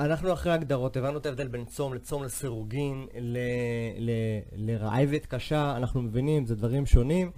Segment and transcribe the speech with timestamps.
[0.00, 3.06] אנחנו אחרי ההגדרות, הבנו את ההבדל בין צום לצום לסירוגין,
[4.56, 7.30] לרעבת קשה, אנחנו מבינים, זה דברים שונים.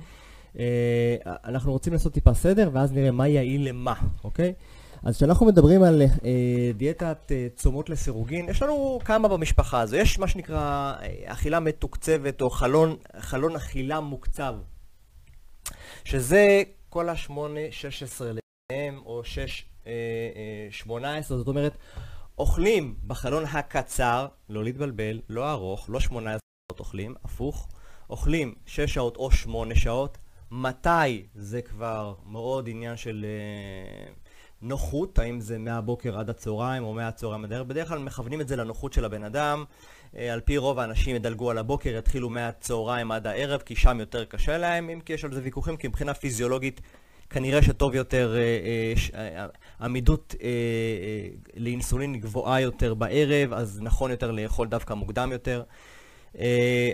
[1.27, 3.95] אנחנו רוצים לעשות טיפה סדר, ואז נראה מה יעיל למה,
[4.25, 4.55] אוקיי?
[5.03, 6.03] אז כשאנחנו מדברים על
[6.77, 9.97] דיאטת צומות לסירוגין, יש לנו כמה במשפחה הזו.
[9.97, 10.95] יש מה שנקרא
[11.25, 12.51] אכילה מתוקצבת, או
[13.19, 14.55] חלון אכילה מוקצב,
[16.05, 17.31] שזה כל ה-8-16
[18.73, 19.23] להם, או
[20.87, 20.91] 6-18,
[21.29, 21.77] זאת אומרת,
[22.39, 26.39] אוכלים בחלון הקצר, לא להתבלבל, לא ארוך, לא 18
[26.71, 27.69] שעות אוכלים, הפוך,
[28.11, 30.19] אוכלים 6 שעות או 8 שעות.
[30.51, 33.27] מתי זה כבר מאוד עניין של
[34.63, 38.57] נוחות, האם זה מהבוקר עד הצהריים או מהצהריים עד הערב, בדרך כלל מכוונים את זה
[38.57, 39.65] לנוחות של הבן אדם.
[40.15, 44.59] על פי רוב האנשים ידלגו על הבוקר, יתחילו מהצהריים עד הערב, כי שם יותר קשה
[44.59, 46.81] להם, אם כי יש על זה ויכוחים, כי מבחינה פיזיולוגית
[47.31, 48.37] כנראה שטוב יותר,
[49.81, 50.35] עמידות
[51.57, 55.63] לאינסולין גבוהה יותר בערב, אז נכון יותר לאכול דווקא מוקדם יותר.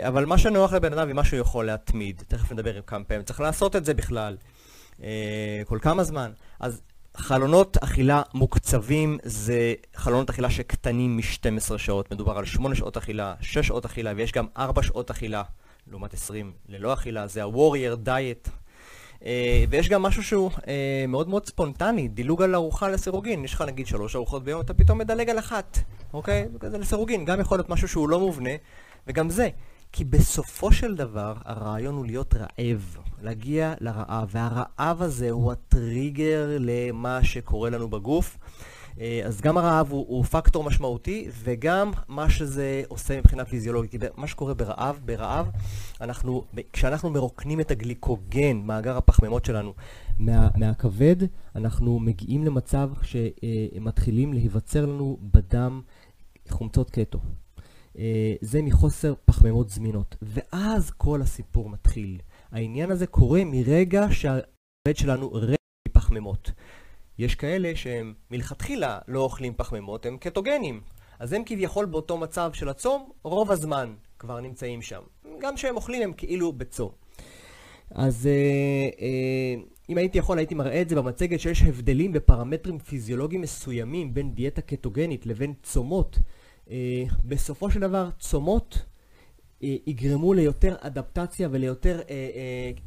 [0.09, 3.77] אבל מה שנוח לבן אדם ומה שהוא יכול להתמיד, תכף נדבר כמה פעמים, צריך לעשות
[3.77, 4.37] את זה בכלל,
[5.65, 6.31] כל כמה זמן.
[6.61, 6.83] אז
[7.17, 13.59] חלונות אכילה מוקצבים זה חלונות אכילה שקטנים מ-12 שעות, מדובר על 8 שעות אכילה, 6
[13.59, 15.43] שעות אכילה, ויש גם 4 שעות אכילה,
[15.91, 18.51] לעומת 20 ללא אכילה, זה ה-Warrior Diet.
[19.69, 20.51] ויש גם משהו שהוא
[21.09, 23.45] מאוד מאוד ספונטני, דילוג על ארוחה לסירוגין.
[23.45, 25.79] יש לך נגיד 3 ארוחות ביום, אתה פתאום מדלג על אחת,
[26.15, 26.49] אוקיי?
[26.71, 28.51] זה לסירוגין, גם יכול להיות משהו שהוא לא מובנה,
[29.07, 29.49] וגם זה.
[29.93, 37.25] כי בסופו של דבר, הרעיון הוא להיות רעב, להגיע לרעב, והרעב הזה הוא הטריגר למה
[37.25, 38.39] שקורה לנו בגוף.
[39.25, 43.91] אז גם הרעב הוא, הוא פקטור משמעותי, וגם מה שזה עושה מבחינה פיזיולוגית.
[43.91, 45.51] כי מה שקורה ברעב, ברעב,
[46.01, 49.75] אנחנו, כשאנחנו מרוקנים את הגליקוגן, מאגר הפחמימות שלנו,
[50.19, 51.17] מה, מהכבד,
[51.55, 55.83] אנחנו מגיעים למצב שמתחילים להיווצר לנו בדם
[56.49, 57.19] חומצות קטו.
[58.41, 62.19] זה מחוסר פחמימות זמינות, ואז כל הסיפור מתחיל.
[62.53, 65.59] העניין הזה קורה מרגע שהכבד שלנו ריק
[65.89, 66.51] מפחמימות.
[67.19, 70.81] יש כאלה שהם מלכתחילה לא אוכלים פחמימות, הם קטוגנים.
[71.19, 75.01] אז הם כביכול באותו מצב של הצום, רוב הזמן כבר נמצאים שם.
[75.41, 76.91] גם כשהם אוכלים הם כאילו בצום.
[77.91, 78.29] אז
[79.89, 84.61] אם הייתי יכול, הייתי מראה את זה במצגת שיש הבדלים בפרמטרים פיזיולוגיים מסוימים בין דיאטה
[84.61, 86.19] קטוגנית לבין צומות.
[87.25, 88.83] בסופו של דבר, צומות
[89.61, 92.01] יגרמו ליותר אדפטציה וליותר...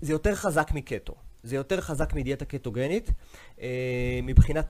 [0.02, 1.16] זה יותר חזק מקטו.
[1.48, 3.12] זה יותר חזק מדיאטה קטוגנית,
[4.24, 4.68] מבחינת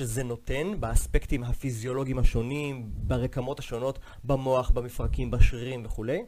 [0.00, 6.22] שזה נותן, באספקטים הפיזיולוגיים השונים, ברקמות השונות, במוח, במפרקים, בשרירים וכולי.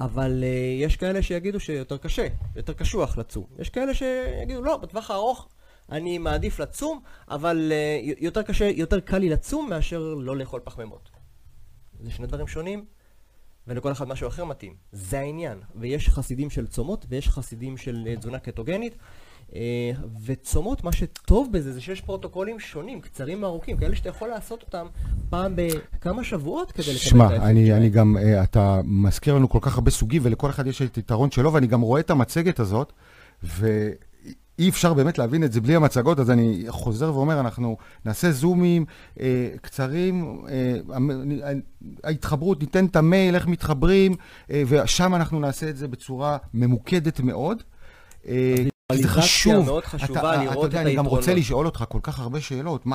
[0.00, 0.44] אבל
[0.80, 2.26] יש כאלה שיגידו שיותר קשה,
[2.56, 3.46] יותר קשוח לצום.
[3.58, 5.48] יש כאלה שיגידו, לא, בטווח הארוך
[5.92, 7.72] אני מעדיף לצום, אבל
[8.18, 11.10] יותר קשה, יותר קל לי לצום מאשר לא לאכול פחמימות.
[12.00, 12.84] זה שני דברים שונים,
[13.68, 14.72] ולכל אחד משהו אחר מתאים.
[14.92, 15.58] זה העניין.
[15.76, 18.96] ויש חסידים של צומות, ויש חסידים של תזונה קטוגנית.
[20.24, 24.86] וצומות, מה שטוב בזה, זה שיש פרוטוקולים שונים, קצרים וארוכים, כאלה שאתה יכול לעשות אותם
[25.30, 27.40] פעם בכמה שבועות כדי לקבל את האפקט.
[27.40, 31.30] שמע, אני גם, אתה מזכיר לנו כל כך הרבה סוגים, ולכל אחד יש את יתרון
[31.30, 32.92] שלו, ואני גם רואה את המצגת הזאת,
[34.58, 38.84] ואי אפשר באמת להבין את זה בלי המצגות, אז אני חוזר ואומר, אנחנו נעשה זומים
[39.62, 40.42] קצרים,
[42.04, 44.14] ההתחברות, ניתן את המייל, איך מתחברים,
[44.50, 47.62] ושם אנחנו נעשה את זה בצורה ממוקדת מאוד.
[48.92, 50.58] זה חשוב, מאוד חשובה לראות את היתרונות.
[50.58, 52.86] אתה יודע, אני גם רוצה לשאול אותך כל כך הרבה שאלות,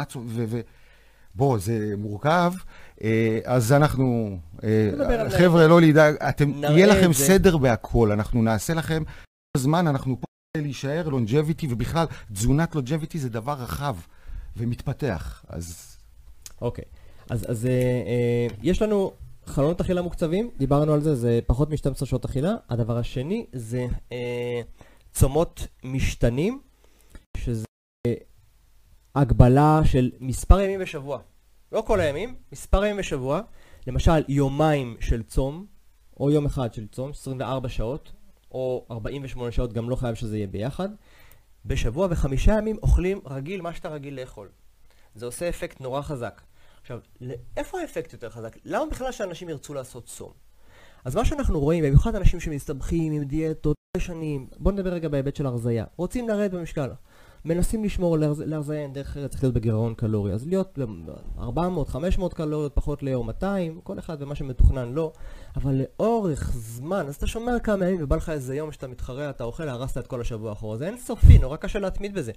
[1.36, 2.54] בוא, זה מורכב,
[3.46, 4.38] אז אנחנו,
[5.30, 6.16] חבר'ה, לא לדאג,
[6.62, 9.04] יהיה לכם סדר בהכל, אנחנו נעשה לכם,
[9.58, 10.26] בזמן אנחנו פה
[10.58, 13.96] להישאר, לונג'ביטי, ובכלל, תזונת לונג'ביטי זה דבר רחב
[14.58, 15.98] ומתפתח, אז...
[16.62, 16.86] אוקיי,
[17.30, 17.68] אז
[18.62, 19.14] יש לנו
[19.46, 22.56] חלונות אכילה מוקצבים, דיברנו על זה, זה פחות מ-12 שעות אכילה.
[22.70, 23.88] הדבר השני זה
[25.14, 26.62] צומות משתנים,
[27.38, 27.66] שזה
[29.16, 31.20] הגבלה של מספר ימים בשבוע.
[31.72, 33.42] לא כל הימים, מספר ימים בשבוע.
[33.88, 35.66] למשל, יומיים של צום,
[36.20, 38.12] או יום אחד של צום, 24 שעות,
[38.54, 40.90] או 48 שעות, גם לא חייב שזה יהיה ביחד.
[41.66, 44.50] בשבוע וחמישה ימים אוכלים רגיל מה שאתה רגיל לאכול.
[45.16, 46.42] זה עושה אפקט נורא חזק.
[46.82, 47.00] עכשיו,
[47.58, 48.58] איפה האפקט יותר חזק?
[48.66, 50.32] למה בכלל שאנשים ירצו לעשות צום?
[51.06, 55.46] אז מה שאנחנו רואים, במיוחד אנשים שמסתבכים עם דיאטות שנים, בואו נדבר רגע בהיבט של
[55.46, 55.86] הרזייה.
[55.98, 56.90] רוצים לרדת במשקל,
[57.46, 60.34] מנסים לשמור להרזייה אין דרך אחרת, צריך להיות בגירעון קלורי.
[60.34, 60.80] אז להיות
[61.40, 65.12] 400, 500 קלוריות פחות ליום, 200, כל אחד ומה שמתוכנן לא.
[65.56, 69.44] אבל לאורך זמן, אז אתה שומר כמה ימים ובא לך איזה יום שאתה מתחרע, אתה
[69.44, 70.78] אוכל, הרסת את כל השבוע האחורה.
[70.78, 72.32] זה אינסופי, נורא קשה להתמיד בזה.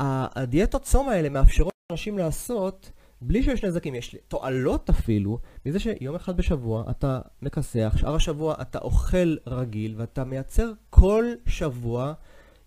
[0.00, 2.90] הדיאטות צום האלה מאפשרות אנשים לעשות
[3.20, 8.78] בלי שיש נזקים, יש תועלות אפילו, מזה שיום אחד בשבוע אתה מכסח, שאר השבוע אתה
[8.78, 12.12] אוכל רגיל, ואתה מייצר כל שבוע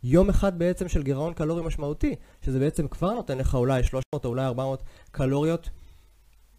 [0.04, 4.30] יום אחד בעצם של גירעון קלורי משמעותי, שזה בעצם כבר נותן לך אולי 300 או
[4.30, 5.70] אולי 400 קלוריות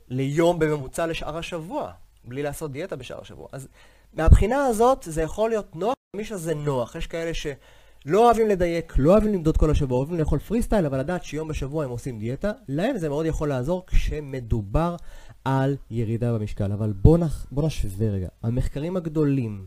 [0.09, 1.93] ליום בממוצע לשאר השבוע,
[2.25, 3.49] בלי לעשות דיאטה בשאר השבוע.
[3.53, 3.69] אז
[4.15, 6.95] מהבחינה הזאת זה יכול להיות נוח, למי שזה נוח.
[6.95, 10.99] יש כאלה שלא אוהבים לדייק, לא אוהבים למדוד כל השבוע, אוהבים לאכול פרי סטייל, אבל
[10.99, 14.97] לדעת שיום בשבוע הם עושים דיאטה, להם זה מאוד יכול לעזור כשמדובר
[15.45, 16.73] על ירידה במשקל.
[16.73, 17.47] אבל בואו נח...
[17.51, 18.29] בוא נשווה רגע.
[18.43, 19.67] המחקרים הגדולים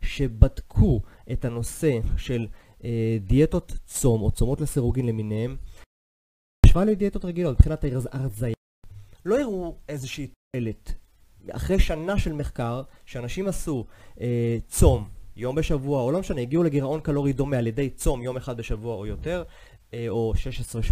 [0.00, 1.00] שבדקו
[1.32, 2.46] את הנושא של
[3.20, 5.56] דיאטות צום או צומות לסירוגין למיניהם,
[6.66, 8.54] השוואה לדיאטות רגילות מבחינת הרזייה,
[9.24, 10.94] לא הראו איזושהי תועלת.
[11.50, 13.86] אחרי שנה של מחקר, שאנשים עשו
[14.20, 18.36] אה, צום יום בשבוע, או לא משנה, הגיעו לגירעון קלורי דומה על ידי צום יום
[18.36, 19.44] אחד בשבוע או יותר,
[19.94, 20.32] אה, או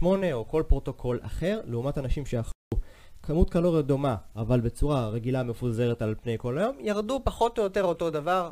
[0.01, 2.53] 16-8, או כל פרוטוקול אחר, לעומת אנשים שאכלו
[3.23, 7.85] כמות קלוריות דומה, אבל בצורה רגילה מפוזרת על פני כל היום, ירדו פחות או יותר
[7.85, 8.51] אותו דבר.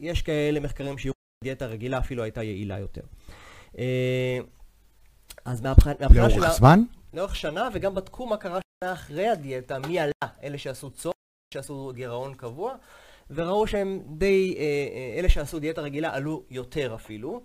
[0.00, 1.12] יש כאלה מחקרים שיהיו
[1.44, 3.00] דיאטה רגילה אפילו הייתה יעילה יותר.
[3.78, 4.38] אה,
[5.44, 5.94] אז מהבחינה
[6.30, 6.40] של...
[6.40, 6.82] לאורך זמן?
[7.14, 11.12] לאורך שנה, וגם בדקו מה קרה שנה אחרי הדיאטה, מי עלה, אלה שעשו צום,
[11.54, 12.74] שעשו גירעון קבוע,
[13.30, 17.42] וראו שהם די, אה, אה, אלה שעשו דיאטה רגילה עלו יותר אפילו,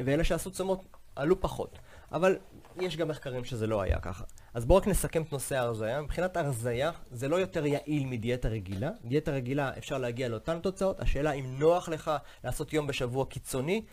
[0.00, 0.84] ואלה שעשו צומות
[1.16, 1.78] עלו פחות.
[2.12, 2.36] אבל
[2.80, 4.24] יש גם מחקרים שזה לא היה ככה.
[4.54, 6.02] אז בואו רק נסכם את נושא ההרזייה.
[6.02, 8.90] מבחינת הרזייה, זה לא יותר יעיל מדיאטה רגילה.
[9.04, 11.00] דיאטה רגילה אפשר להגיע לאותן תוצאות.
[11.00, 12.10] השאלה אם נוח לך
[12.44, 13.84] לעשות יום בשבוע קיצוני,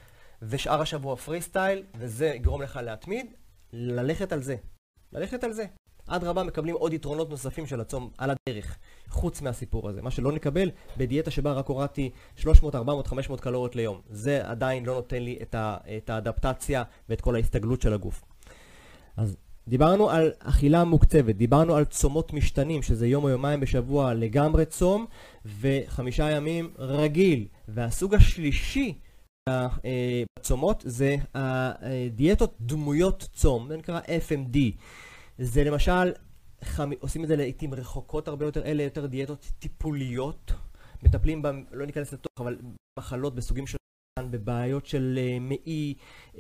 [0.42, 3.26] ושאר השבוע פרי סטייל, וזה יגרום לך להתמיד,
[3.74, 4.56] ללכת על זה.
[5.12, 5.66] ללכת על זה.
[6.08, 8.78] אדרבה, מקבלים עוד יתרונות נוספים של הצום על הדרך,
[9.16, 10.02] חוץ מהסיפור הזה.
[10.02, 14.02] מה שלא נקבל בדיאטה שבה רק הורדתי 300, 400, 500 קלוריות ליום.
[14.10, 18.24] זה עדיין לא נותן לי את, ה, את האדפטציה ואת כל ההסתגלות של הגוף.
[19.18, 24.66] אז דיברנו על אכילה מוקצבת, דיברנו על צומות משתנים, שזה יום או יומיים בשבוע לגמרי
[24.66, 25.06] צום,
[25.46, 27.48] וחמישה ימים רגיל.
[27.68, 28.94] והסוג השלישי
[29.50, 34.58] בצומות זה הדיאטות דמויות צום, זה נקרא FMD.
[35.38, 36.12] זה למשל,
[36.64, 36.90] חמ...
[37.00, 40.52] עושים את זה לעיתים רחוקות הרבה יותר, אלה יותר דיאטות טיפוליות,
[41.04, 41.48] מטפלים, ב...
[41.72, 42.58] לא ניכנס לתוך, אבל
[43.00, 43.78] מחלות בסוגים של...
[44.20, 45.94] בבעיות של uh, מעי
[46.34, 46.38] uh,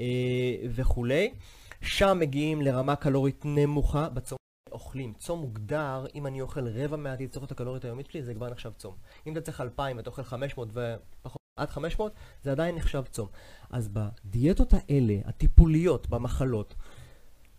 [0.75, 1.33] וכולי.
[1.81, 4.37] שם מגיעים לרמה קלורית נמוכה, בצום
[4.71, 5.13] אוכלים.
[5.13, 8.95] צום מוגדר, אם אני אוכל רבע מהתצרוכת הקלורית היומית שלי, זה כבר נחשב צום.
[9.27, 12.13] אם אתה צריך 2,000 ואתה אוכל 500 ופחות עד 500,
[12.43, 13.27] זה עדיין נחשב צום.
[13.69, 16.75] אז בדיאטות האלה, הטיפוליות, במחלות,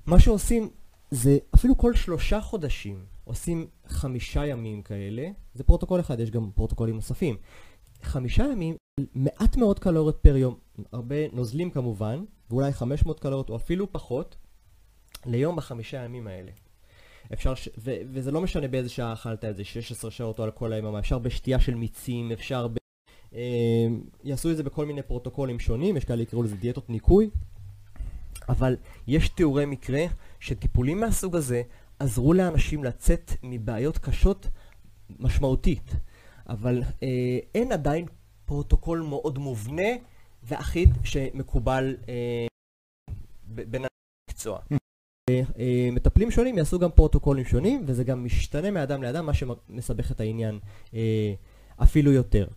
[0.07, 0.71] מה שעושים
[1.11, 6.95] זה אפילו כל שלושה חודשים עושים חמישה ימים כאלה, זה פרוטוקול אחד, יש גם פרוטוקולים
[6.95, 7.37] נוספים.
[8.03, 8.77] חמישה ימים,
[9.15, 10.59] מעט מאוד קלוריות פר יום,
[10.93, 14.37] הרבה נוזלים כמובן, ואולי 500 קלוריות או אפילו פחות,
[15.27, 16.51] ליום בחמישה ימים האלה.
[17.33, 17.69] אפשר, ש...
[17.79, 17.91] ו...
[18.13, 21.19] וזה לא משנה באיזה שעה אכלת את זה, 16 שעות או על כל היממה, אפשר
[21.19, 22.77] בשתייה של מיצים, אפשר ב...
[23.35, 23.87] אה,
[24.25, 27.31] יעשו את זה בכל מיני פרוטוקולים שונים, יש כאלה יקראו לזה דיאטות ניקוי,
[28.49, 28.77] אבל
[29.07, 30.05] יש תיאורי מקרה
[30.41, 31.63] שטיפולים מהסוג הזה
[31.99, 34.49] עזרו לאנשים לצאת מבעיות קשות
[35.19, 35.93] משמעותית,
[36.49, 38.07] אבל אה, אין עדיין
[38.45, 39.89] פרוטוקול מאוד מובנה
[40.43, 42.47] ואחיד שמקובל אה,
[43.47, 43.85] בין
[44.31, 44.59] המקצוע.
[45.31, 50.11] אה, אה, מטפלים שונים יעשו גם פרוטוקולים שונים, וזה גם משתנה מאדם לאדם, מה שמסבך
[50.11, 50.59] את העניין
[50.95, 51.35] אה,
[51.83, 52.49] אפילו יותר.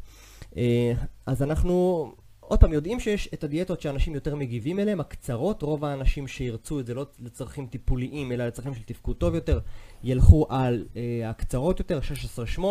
[1.25, 2.11] אז אנחנו
[2.49, 6.85] עוד פעם, יודעים שיש את הדיאטות שאנשים יותר מגיבים אליהן, הקצרות, רוב האנשים שירצו את
[6.85, 9.59] זה לא לצרכים טיפוליים, אלא לצרכים של תפקוד טוב יותר,
[10.03, 11.99] ילכו על אה, הקצרות יותר,
[12.57, 12.61] 16-8,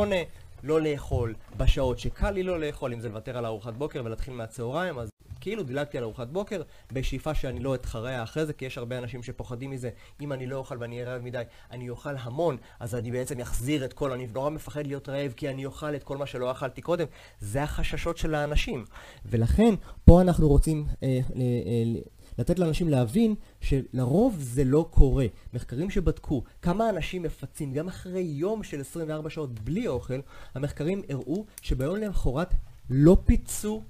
[0.62, 4.98] לא לאכול בשעות שקל לי לא לאכול, אם זה לוותר על ארוחת בוקר ולהתחיל מהצהריים,
[4.98, 5.08] אז
[5.40, 6.62] כאילו דילגתי על ארוחת בוקר,
[6.92, 10.56] בשאיפה שאני לא אתחרע אחרי זה, כי יש הרבה אנשים שפוחדים מזה, אם אני לא
[10.56, 14.26] אוכל ואני אהיה רעב מדי, אני אוכל המון, אז אני בעצם אחזיר את כל, אני
[14.34, 17.06] נורא מפחד להיות רעב, כי אני אוכל את כל מה שלא אכלתי קודם.
[17.40, 18.84] זה החששות של האנשים.
[19.24, 19.74] ולכן,
[20.04, 22.00] פה אנחנו רוצים אה, אה, אה,
[22.38, 25.26] לתת לאנשים להבין שלרוב זה לא קורה.
[25.54, 30.21] מחקרים שבדקו כמה אנשים מפצים גם אחרי יום של 24 שעות בלי אוכל,
[30.54, 32.54] המחקרים הראו שביום למחרת
[32.90, 33.83] לא פיצו,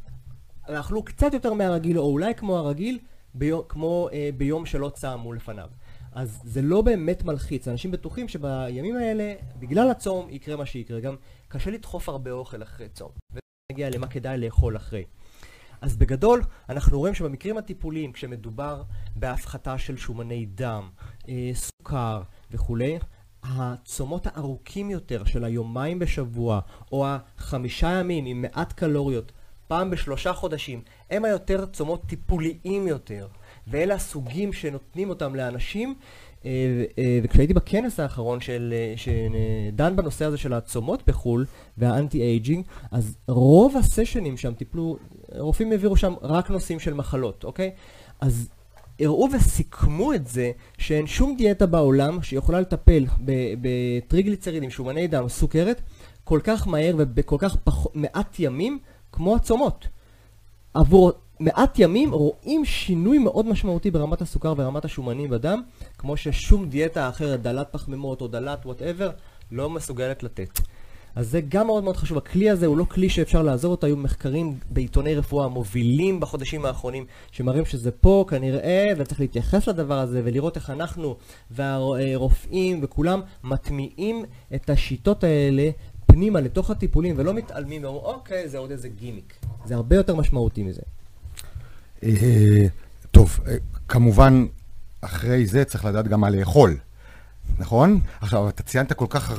[0.62, 2.99] אכלו קצת יותר מהרגיל, או אולי כמו הרגיל,
[3.35, 5.69] ביום, כמו אה, ביום שלא צעמו לפניו.
[6.12, 11.00] אז זה לא באמת מלחיץ, אנשים בטוחים שבימים האלה, בגלל הצום, יקרה מה שיקרה.
[11.00, 11.17] גם
[11.49, 13.11] קשה לדחוף הרבה אוכל אחרי צום.
[13.73, 15.05] ונגיע למה כדאי לאכול אחרי.
[15.80, 18.82] אז בגדול, אנחנו רואים שבמקרים הטיפוליים, כשמדובר
[19.16, 20.88] בהפחתה של שומני דם,
[21.28, 22.99] אה, סוכר וכולי,
[23.42, 26.61] הצומות הארוכים יותר של היומיים בשבוע,
[26.92, 29.32] או החמישה ימים עם מעט קלוריות,
[29.68, 33.28] פעם בשלושה חודשים, הם היותר צומות טיפוליים יותר,
[33.66, 35.94] ואלה הסוגים שנותנים אותם לאנשים.
[36.45, 41.47] אה, אה, וכשהייתי בכנס האחרון של, אה, שדן בנושא הזה של הצומות בחו"ל
[41.78, 44.97] וה anti-aging, אז רוב הסשנים שם טיפלו,
[45.38, 47.71] רופאים העבירו שם רק נושאים של מחלות, אוקיי?
[48.21, 48.49] אז
[49.00, 53.04] הראו וסיכמו את זה שאין שום דיאטה בעולם שיכולה לטפל
[53.61, 55.83] בטריגליצרידים, שומני דם, סוכרת,
[56.25, 57.87] כל כך מהר ובכל כך פח...
[57.95, 58.78] מעט ימים
[59.12, 59.88] כמו הצומות.
[60.75, 65.62] עבור מעט ימים רואים שינוי מאוד משמעותי ברמת הסוכר ורמת השומנים בדם,
[65.99, 69.11] כמו ששום דיאטה אחרת, דלת פחמימות או דלת whatever,
[69.52, 70.61] לא מסוגלת לתת.
[71.14, 72.18] אז זה גם מאוד מאוד חשוב.
[72.18, 77.07] הכלי הזה הוא לא כלי שאפשר לעזור אותו, היו מחקרים בעיתוני רפואה מובילים בחודשים האחרונים,
[77.30, 81.16] שמראים שזה פה כנראה, וצריך להתייחס לדבר הזה ולראות איך אנחנו
[81.50, 85.71] והרופאים וכולם מטמיעים את השיטות האלה
[86.07, 89.35] פנימה לתוך הטיפולים ולא מתעלמים ואומרים, אוקיי, זה עוד איזה גימיק.
[89.64, 90.83] זה הרבה יותר משמעותי מזה.
[92.02, 92.67] אה,
[93.11, 93.57] טוב, אה,
[93.88, 94.47] כמובן,
[95.00, 96.76] אחרי זה צריך לדעת גם מה לאכול.
[97.59, 98.00] נכון?
[98.21, 99.33] עכשיו, אתה ציינת כל כך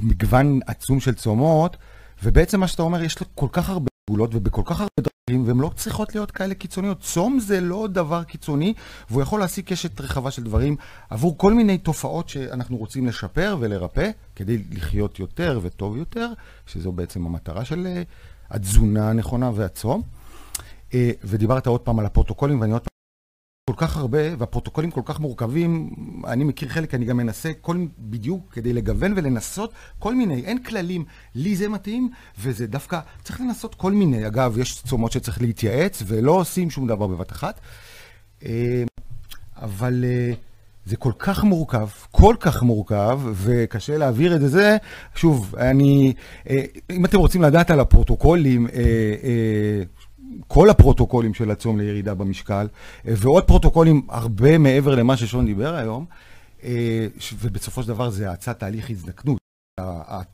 [0.00, 1.76] מגוון עצום של צומות,
[2.22, 5.58] ובעצם מה שאתה אומר, יש לו כל כך הרבה פעולות ובכל כך הרבה דרכים, והן
[5.58, 7.00] לא צריכות להיות כאלה קיצוניות.
[7.00, 8.74] צום זה לא דבר קיצוני,
[9.10, 10.76] והוא יכול להשיג קשת רחבה של דברים
[11.10, 16.28] עבור כל מיני תופעות שאנחנו רוצים לשפר ולרפא, כדי לחיות יותר וטוב יותר,
[16.66, 18.02] שזו בעצם המטרה של אה,
[18.50, 20.02] התזונה הנכונה והצום.
[20.94, 22.96] אה, ודיברת עוד פעם על הפרוטוקולים, ואני עוד פעם...
[23.70, 25.90] כל כך הרבה, והפרוטוקולים כל כך מורכבים,
[26.26, 31.04] אני מכיר חלק, אני גם מנסה כל, בדיוק כדי לגוון ולנסות כל מיני, אין כללים,
[31.34, 34.26] לי זה מתאים, וזה דווקא, צריך לנסות כל מיני.
[34.26, 37.60] אגב, יש צומות שצריך להתייעץ, ולא עושים שום דבר בבת אחת.
[38.44, 38.84] אה,
[39.56, 40.32] אבל אה,
[40.84, 44.76] זה כל כך מורכב, כל כך מורכב, וקשה להעביר את זה.
[45.14, 46.12] שוב, אני,
[46.90, 48.66] אם אתם רוצים לדעת על הפרוטוקולים,
[50.48, 52.68] כל הפרוטוקולים של הצום לירידה במשקל,
[53.08, 56.04] אה, ועוד פרוטוקולים הרבה מעבר למה ששון דיבר היום,
[56.64, 57.06] אה,
[57.40, 59.38] ובסופו של דבר זה האצת תהליך הזדקנות,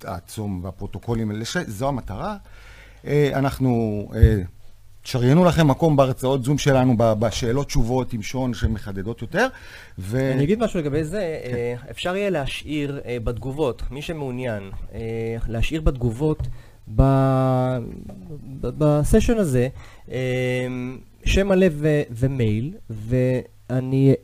[0.04, 2.36] הצום והפרוטוקולים האלה, זו המטרה.
[3.06, 4.08] אה, אנחנו,
[5.04, 9.46] שריינו לכם מקום בהרצאות זום שלנו, בשאלות תשובות עם שון שמחדדות יותר.
[9.98, 10.32] ו...
[10.34, 11.76] אני אגיד משהו לגבי זה, כן.
[11.90, 14.70] אפשר יהיה להשאיר בתגובות, מי שמעוניין,
[15.48, 16.38] להשאיר בתגובות
[18.60, 19.68] בסשן הזה
[20.08, 24.14] אמ, שם מלא ו- ומייל, ואני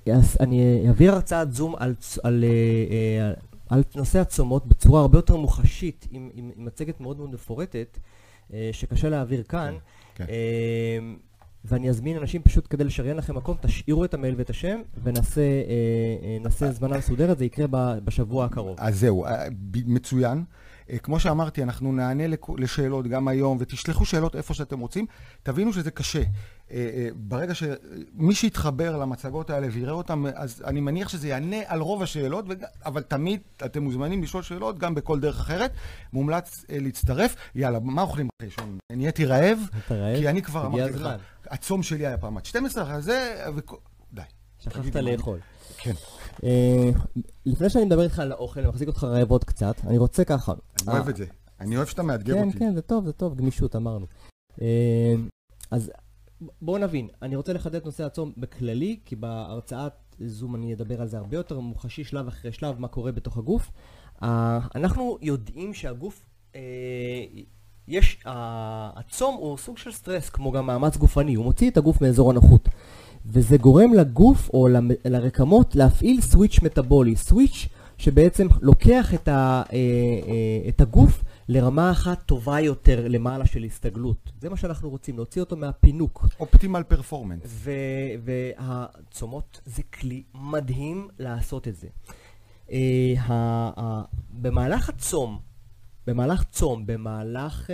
[0.86, 3.34] אעביר הרצאת זום על, על, אה, על,
[3.68, 7.98] על נושא הצומות בצורה הרבה יותר מוחשית, עם, עם, עם מצגת מאוד מאוד מפורטת,
[8.52, 9.74] אה, שקשה להעביר כאן.
[10.14, 10.32] כן, כן.
[11.64, 15.40] ואני אזמין אנשים פשוט כדי לשריין לכם מקום, תשאירו את המייל ואת השם, ונעשה
[16.62, 17.66] אה, זמנה מסודרת, זה יקרה
[18.04, 18.76] בשבוע הקרוב.
[18.80, 19.26] אז זהו,
[19.86, 20.44] מצוין.
[20.90, 22.24] אה, כמו שאמרתי, אנחנו נענה
[22.58, 25.06] לשאלות גם היום, ותשלחו שאלות איפה שאתם רוצים.
[25.42, 26.18] תבינו שזה קשה.
[26.18, 26.24] אה,
[26.70, 32.02] אה, ברגע שמי שיתחבר למצגות האלה ויראה אותן, אז אני מניח שזה יענה על רוב
[32.02, 32.44] השאלות,
[32.84, 35.72] אבל תמיד אתם מוזמנים לשאול שאלות גם בכל דרך אחרת.
[36.12, 37.36] מומלץ להצטרף.
[37.54, 38.78] יאללה, מה אוכלים אחרי שון?
[38.92, 39.58] נהייתי רעב?
[39.86, 40.16] אתה רעב?
[40.16, 41.08] כי אני כבר אמרתי לך,
[41.46, 43.44] הצום שלי היה פעם עד 12, אחרי זה,
[44.12, 44.22] די.
[44.58, 45.38] שכחת לאכול.
[45.78, 45.92] כן.
[46.44, 46.90] אה,
[47.46, 50.52] לפני שאני מדבר איתך על האוכל, אני מחזיק אותך רעב עוד קצת, אני רוצה ככה.
[50.86, 51.24] אני אוהב את זה.
[51.60, 52.58] אני אוהב שאתה מאתגר כן, אותי.
[52.58, 54.06] כן, כן, זה טוב, זה טוב, גמישות, אמרנו.
[54.62, 55.14] אה,
[55.70, 55.90] אז
[56.62, 61.18] בואו נבין, אני רוצה לחדד נושא הצום בכללי, כי בהרצאת זום אני אדבר על זה
[61.18, 63.70] הרבה יותר מוחשי, שלב אחרי שלב, מה קורה בתוך הגוף.
[64.22, 66.26] אה, אנחנו יודעים שהגוף,
[67.88, 72.30] יש, הצום הוא סוג של סטרס, כמו גם מאמץ גופני, הוא מוציא את הגוף מאזור
[72.30, 72.68] הנוחות.
[73.26, 74.68] וזה גורם לגוף או
[75.04, 79.76] לרקמות להפעיל סוויץ' מטאבולי, סוויץ' שבעצם לוקח את, ה, אה,
[80.28, 84.32] אה, את הגוף לרמה אחת טובה יותר למעלה של הסתגלות.
[84.40, 86.26] זה מה שאנחנו רוצים, להוציא אותו מהפינוק.
[86.40, 87.66] אופטימל פרפורמנס.
[88.24, 91.88] והצומות זה כלי מדהים לעשות את זה.
[92.72, 95.38] אה, במהלך הצום,
[96.06, 97.70] במהלך צום, במהלך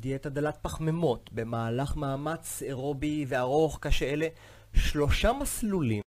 [0.00, 4.26] דיאטה דלת פחמימות, במהלך מאמץ אירובי וארוך כשאלה,
[4.74, 6.02] שלושה מסלולים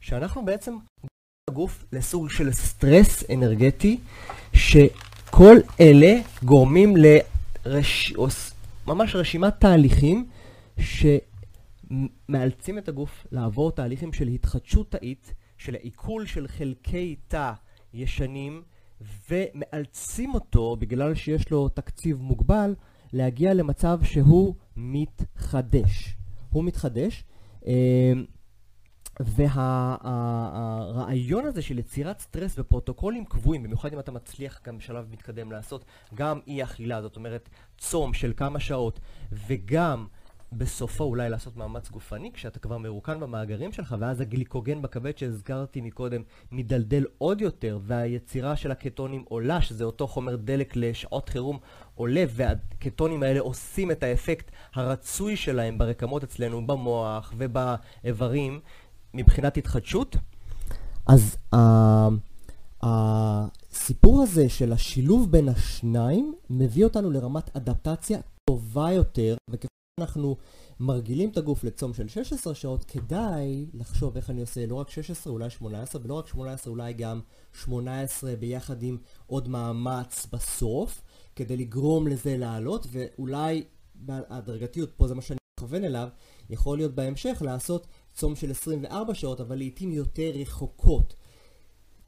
[0.00, 0.76] שאנחנו בעצם
[1.50, 3.98] הגוף לסוג של סטרס אנרגטי,
[4.52, 8.12] שכל אלה גורמים לרש...
[8.86, 10.28] ממש רשימת תהליכים
[10.80, 17.52] שמאלצים את הגוף לעבור תהליכים של התחדשות תאית, של העיכול של חלקי תא
[17.94, 18.62] ישנים,
[19.30, 22.74] ומאלצים אותו, בגלל שיש לו תקציב מוגבל,
[23.12, 26.16] להגיע למצב שהוא מתחדש.
[26.50, 27.24] הוא מתחדש,
[27.66, 28.24] אמ,
[29.20, 30.54] והרעיון
[31.44, 36.40] הזה של יצירת סטרס בפרוטוקולים קבועים, במיוחד אם אתה מצליח גם בשלב מתקדם לעשות גם
[36.46, 39.00] אי אכילה, זאת אומרת צום של כמה שעות,
[39.32, 40.06] וגם
[40.52, 46.22] בסופו אולי לעשות מאמץ גופני, כשאתה כבר מרוקן במאגרים שלך, ואז הגליקוגן בכבד שהזכרתי מקודם
[46.52, 51.58] מדלדל עוד יותר, והיצירה של הקטונים עולה, שזה אותו חומר דלק לשעות חירום
[51.96, 58.60] עולה, והקטונים האלה עושים את האפקט הרצוי שלהם ברקמות אצלנו, במוח ובאיברים,
[59.14, 60.16] מבחינת התחדשות.
[61.06, 61.58] אז uh,
[62.82, 68.18] הסיפור הזה של השילוב בין השניים מביא אותנו לרמת אדפטציה
[68.50, 69.68] טובה יותר, וככל
[70.00, 70.36] שאנחנו
[70.80, 75.32] מרגילים את הגוף לצום של 16 שעות, כדאי לחשוב איך אני עושה לא רק 16,
[75.32, 77.20] אולי 18, ולא רק 18, אולי גם
[77.52, 81.02] 18 ביחד עם עוד מאמץ בסוף,
[81.36, 83.64] כדי לגרום לזה לעלות, ואולי
[83.94, 86.08] בהדרגתיות, פה זה מה שאני מכוון אליו,
[86.50, 91.14] יכול להיות בהמשך לעשות צום של 24 שעות, אבל לעיתים יותר רחוקות.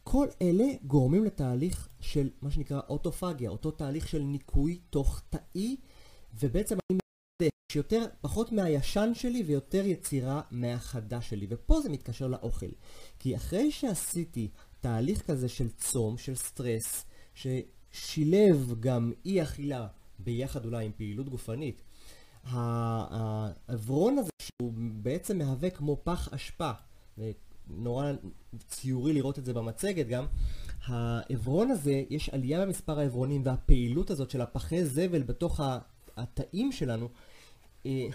[0.02, 5.76] כל אלה גורמים לתהליך של מה שנקרא אוטופגיה, אותו תהליך של ניקוי תוך תאי,
[6.40, 11.47] ובעצם אני מתחדש יותר, פחות מהישן שלי ויותר יצירה מהחדש שלי.
[11.50, 12.70] ופה זה מתקשר לאוכל.
[13.18, 14.49] כי אחרי שעשיתי
[14.80, 17.04] תהליך כזה של צום, של סטרס,
[17.92, 19.87] ששילב גם אי אכילה
[20.18, 21.83] ביחד אולי עם פעילות גופנית,
[22.45, 26.71] העברון הזה שהוא בעצם מהווה כמו פח אשפה,
[27.71, 28.12] נורא
[28.68, 30.26] ציורי לראות את זה במצגת גם,
[30.87, 35.61] העברון הזה, יש עלייה במספר העברונים והפעילות הזאת של הפחי זבל בתוך
[36.16, 37.09] התאים שלנו,
[37.87, 38.07] אה,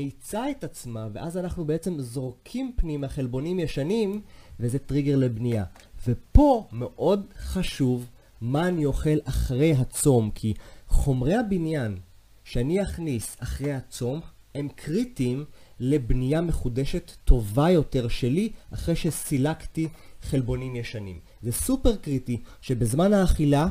[0.00, 4.22] מאיצה את עצמה, ואז אנחנו בעצם זורקים פנימה חלבונים ישנים,
[4.60, 5.64] וזה טריגר לבנייה.
[6.06, 10.54] ופה מאוד חשוב מה אני אוכל אחרי הצום, כי
[10.88, 11.98] חומרי הבניין
[12.44, 14.20] שאני אכניס אחרי הצום
[14.54, 15.44] הם קריטיים
[15.80, 19.88] לבנייה מחודשת טובה יותר שלי אחרי שסילקתי
[20.22, 21.18] חלבונים ישנים.
[21.42, 23.68] זה סופר קריטי שבזמן האכילה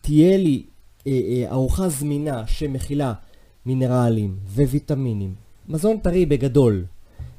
[0.00, 0.62] תהיה לי
[1.06, 3.12] אה, אה, ארוחה זמינה שמכילה
[3.66, 5.34] מינרלים וויטמינים,
[5.68, 6.84] מזון טרי בגדול,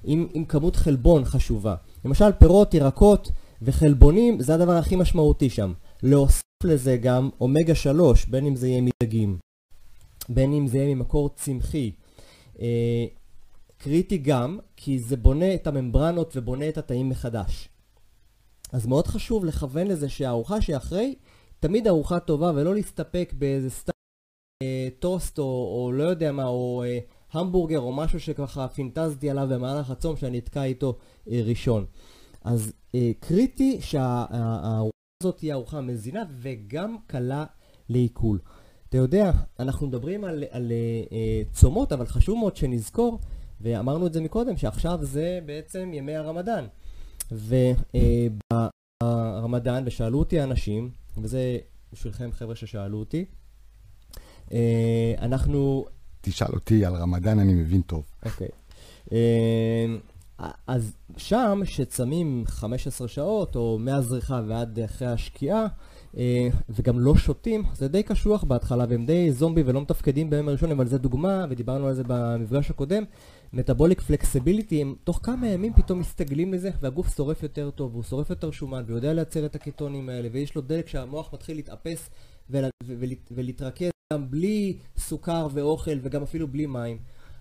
[0.03, 1.75] עם, עם כמות חלבון חשובה.
[2.05, 5.73] למשל פירות, ירקות וחלבונים זה הדבר הכי משמעותי שם.
[6.03, 9.37] להוסיף לזה גם אומגה 3, בין אם זה יהיה מדגים,
[10.29, 11.91] בין אם זה יהיה ממקור צמחי.
[12.61, 13.05] אה,
[13.77, 17.69] קריטי גם כי זה בונה את הממברנות ובונה את התאים מחדש.
[18.71, 21.15] אז מאוד חשוב לכוון לזה שהארוחה שאחרי
[21.59, 23.91] תמיד ארוחה טובה ולא להסתפק באיזה סתם
[24.63, 26.99] אה, טוסט או, או לא יודע מה, או אה,
[27.31, 30.97] המבורגר או משהו שככה פינטזתי עליו במהלך הצום שאני אתקע איתו
[31.31, 31.85] אה, ראשון.
[32.43, 37.45] אז אה, קריטי שהארוחה הזאת תהיה ארוחה מזינה וגם קלה
[37.89, 38.39] לעיכול.
[38.89, 40.71] אתה יודע, אנחנו מדברים על, על
[41.11, 43.19] אה, צומות, אבל חשוב מאוד שנזכור,
[43.61, 46.65] ואמרנו את זה מקודם, שעכשיו זה בעצם ימי הרמדאן.
[49.01, 51.57] וברמדאן, ושאלו אותי האנשים, וזה
[51.93, 53.25] בשבילכם חבר'ה ששאלו אותי,
[54.51, 55.85] אה, אנחנו...
[56.21, 58.03] תשאל אותי על רמדאן, אני מבין טוב.
[58.25, 58.49] אוקיי.
[59.11, 59.85] אה,
[60.67, 65.67] אז שם, שצמים 15 שעות, או מהזריחה ועד אחרי השקיעה,
[66.17, 70.71] אה, וגם לא שותים, זה די קשוח בהתחלה, והם די זומבי ולא מתפקדים ביום הראשון,
[70.71, 73.03] אבל זה דוגמה, ודיברנו על זה במפגש הקודם.
[73.53, 78.29] מטאבוליק פלקסיביליטי, הם תוך כמה ימים פתאום מסתגלים לזה, והגוף שורף יותר טוב, והוא שורף
[78.29, 82.09] יותר שומן, ויודע לייצר את הקטונים האלה, ויש לו דלק שהמוח מתחיל להתאפס
[82.49, 86.97] ול, ול, ולהתרכז גם בלי סוכר ואוכל, וגם אפילו בלי מים.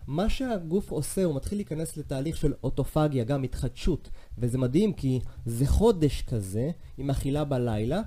[0.08, 5.66] מה שהגוף עושה, הוא מתחיל להיכנס לתהליך של אוטופגיה, גם התחדשות, וזה מדהים כי זה
[5.66, 8.00] חודש כזה, עם אכילה בלילה,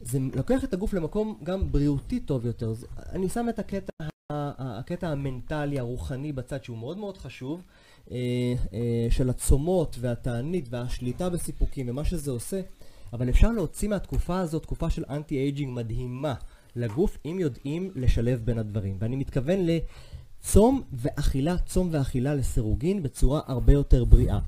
[0.00, 2.72] זה לוקח את הגוף למקום גם בריאותי טוב יותר.
[2.72, 3.92] זה, אני שם את הקטע,
[4.32, 7.62] הקטע המנטלי, הרוחני בצד, שהוא מאוד מאוד חשוב,
[8.10, 8.16] אה,
[8.72, 12.60] אה, של הצומות והתענית והשליטה בסיפוקים ומה שזה עושה,
[13.12, 16.34] אבל אפשר להוציא מהתקופה הזאת תקופה של anti-aging מדהימה
[16.76, 18.96] לגוף, אם יודעים לשלב בין הדברים.
[19.00, 19.58] ואני מתכוון
[20.42, 24.38] לצום ואכילה, צום ואכילה לסירוגין בצורה הרבה יותר בריאה.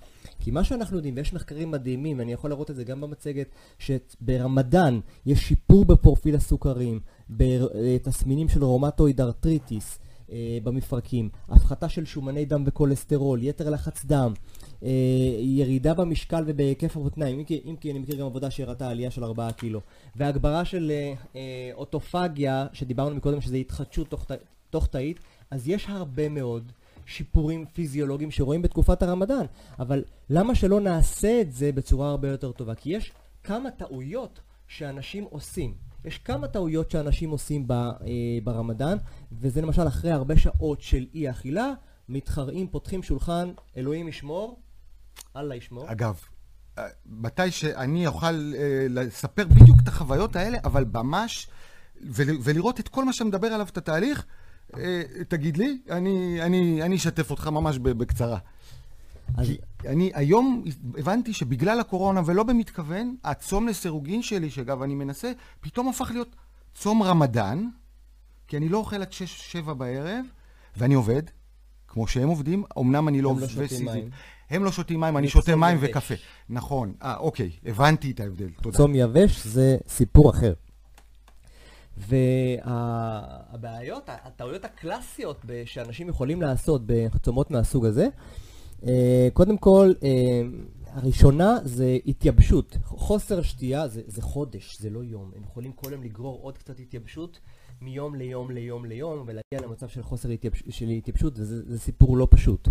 [0.41, 3.47] כי מה שאנחנו יודעים, ויש מחקרים מדהימים, ואני יכול להראות את זה גם במצגת,
[3.79, 7.01] שברמדאן יש שיפור בפרופיל הסוכרים,
[7.31, 9.99] בתסמינים של rheumatoid arthritis
[10.33, 14.33] אה, במפרקים, הפחתה של שומני דם וכולסטרול, יתר לחץ דם,
[14.83, 14.91] אה,
[15.39, 19.25] ירידה במשקל ובהיקף המותניים, אם כי, אם כי אני מכיר גם עבודה שהראתה עלייה של
[19.25, 19.81] 4 קילו,
[20.17, 24.15] והגברה של אה, אה, אוטופגיה, שדיברנו מקודם שזה התחדשות
[24.71, 26.73] תוך תאית, אז יש הרבה מאוד
[27.07, 29.47] שיפורים פיזיולוגיים שרואים בתקופת הרמדאן.
[29.79, 32.75] אבל למה שלא נעשה את זה בצורה הרבה יותר טובה?
[32.75, 33.13] כי יש
[33.45, 35.75] כמה טעויות שאנשים עושים.
[36.05, 37.93] יש כמה טעויות שאנשים עושים ב, אה,
[38.45, 38.97] ברמדאן,
[39.33, 41.73] וזה למשל אחרי הרבה שעות של אי אכילה,
[42.09, 44.61] מתחרעים, פותחים שולחן, אלוהים ישמור,
[45.37, 45.93] אללה ישמור.
[45.93, 46.21] אגב,
[46.79, 51.49] אה, מתי שאני אוכל אה, לספר בדיוק את החוויות האלה, אבל ממש,
[52.43, 54.27] ולראות את כל מה שמדבר עליו, את התהליך,
[55.29, 58.39] תגיד לי, אני, אני, אני אשתף אותך ממש בקצרה.
[59.37, 59.47] אז...
[59.47, 60.65] כי אני היום
[60.99, 66.37] הבנתי שבגלל הקורונה, ולא במתכוון, הצום לסירוגין שלי, שאגב אני מנסה, פתאום הפך להיות
[66.75, 67.69] צום רמדאן,
[68.49, 69.11] כי אני לא אוכל עד
[69.67, 70.25] 6-7 בערב,
[70.77, 71.23] ואני עובד,
[71.89, 73.35] כמו שהם עובדים, אמנם אני לא...
[73.41, 74.11] לא שותים מים.
[74.51, 75.91] הם לא שותים מים, אני שותה מים יבש.
[75.91, 76.15] וקפה.
[76.49, 76.93] נכון.
[77.03, 78.77] אה, אוקיי, הבנתי את ההבדל, תודה.
[78.77, 80.53] צום יבש זה סיפור אחר.
[82.09, 88.09] והבעיות, הטעויות הקלאסיות שאנשים יכולים לעשות בצומות מהסוג הזה,
[88.87, 90.43] אה, קודם כל, אה,
[90.93, 92.77] הראשונה זה התייבשות.
[92.85, 95.31] חוסר שתייה זה, זה חודש, זה לא יום.
[95.37, 97.39] הם יכולים כל יום לגרור עוד קצת התייבשות
[97.81, 102.69] מיום ליום ליום ליום ולהגיע למצב של חוסר התייבש, של התייבשות, וזה סיפור לא פשוט.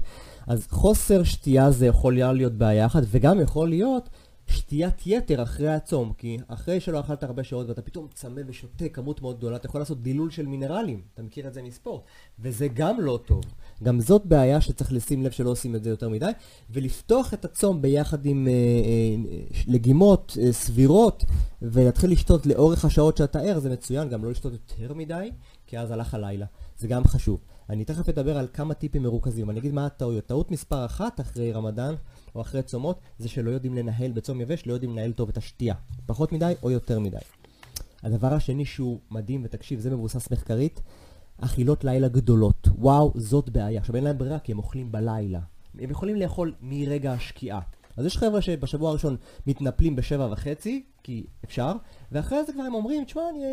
[0.47, 4.09] אז חוסר שתייה זה יכול להיות בעיה אחת, וגם יכול להיות
[4.49, 9.21] שתיית יתר אחרי הצום, כי אחרי שלא אכלת הרבה שעות ואתה פתאום צמא ושותה כמות
[9.21, 12.01] מאוד גדולה, אתה יכול לעשות דילול של מינרלים, אתה מכיר את זה מספורט,
[12.39, 13.43] וזה גם לא טוב.
[13.83, 16.31] גם זאת בעיה שצריך לשים לב שלא עושים את זה יותר מדי,
[16.69, 21.25] ולפתוח את הצום ביחד עם אה, אה, לגימות אה, סבירות,
[21.61, 25.31] ולהתחיל לשתות לאורך השעות שאתה ער, זה מצוין, גם לא לשתות יותר מדי,
[25.67, 26.45] כי אז הלך הלילה,
[26.77, 27.39] זה גם חשוב.
[27.69, 30.25] אני תכף אדבר על כמה טיפים מרוכזים, אני אגיד מה הטעויות.
[30.25, 31.95] טעות מספר אחת אחרי רמדאן,
[32.35, 35.75] או אחרי צומות, זה שלא יודעים לנהל בצום יבש, לא יודעים לנהל טוב את השתייה.
[36.05, 37.17] פחות מדי או יותר מדי.
[38.03, 40.81] הדבר השני שהוא מדהים, ותקשיב, זה מבוסס מחקרית,
[41.37, 42.67] אכילות לילה גדולות.
[42.77, 43.79] וואו, זאת בעיה.
[43.79, 45.39] עכשיו אין להם ברירה כי הם אוכלים בלילה.
[45.79, 47.59] הם יכולים לאכול מרגע השקיעה.
[47.97, 51.73] אז יש חבר'ה שבשבוע הראשון מתנפלים בשבע וחצי, כי אפשר,
[52.11, 53.43] ואחרי זה כבר הם אומרים, תשמע, אני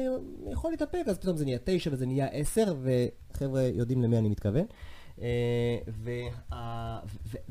[0.53, 4.65] יכול להתאפק, אז פתאום זה נהיה תשע וזה נהיה עשר, וחבר'ה יודעים למי אני מתכוון.
[5.23, 6.99] אה,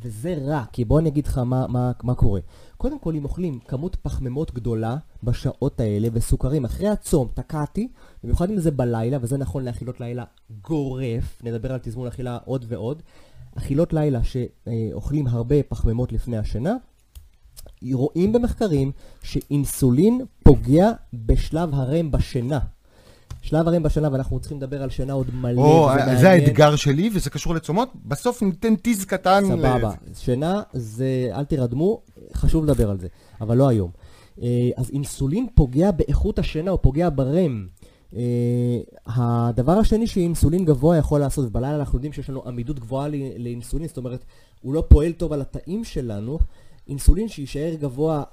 [0.02, 2.40] וזה רע, כי בוא אני אגיד לך מה, מה, מה קורה.
[2.78, 7.88] קודם כל, אם אוכלים כמות פחמימות גדולה בשעות האלה וסוכרים אחרי הצום, תקעתי,
[8.24, 10.24] במיוחד אם זה בלילה, וזה נכון לאכילות לילה
[10.62, 13.02] גורף, נדבר על תזמון אכילה עוד ועוד,
[13.58, 16.76] אכילות לילה שאוכלים הרבה פחמימות לפני השינה,
[17.94, 18.92] רואים במחקרים
[19.24, 22.60] שאינסולין פוגע בשלב הרם בשינה.
[23.46, 27.30] שלב הרים בשנה, ואנחנו צריכים לדבר על שינה עוד מלא, או, זה האתגר שלי, וזה
[27.30, 27.90] קשור לצומות.
[28.06, 29.44] בסוף ניתן טיז קטן.
[29.48, 29.92] סבבה.
[30.14, 32.02] שינה זה, אל תירדמו,
[32.34, 33.08] חשוב לדבר על זה,
[33.42, 33.92] אבל לא היום.
[34.42, 37.68] אה, אז אינסולין פוגע באיכות השינה, או פוגע ברם.
[38.12, 38.18] Uh,
[39.06, 43.98] הדבר השני שאינסולין גבוה יכול לעשות, ובלילה אנחנו יודעים שיש לנו עמידות גבוהה לאינסולין, זאת
[43.98, 44.26] אומרת,
[44.62, 46.40] הוא לא פועל טוב על התאים שלנו,
[46.88, 48.24] אינסולין שיישאר גבוה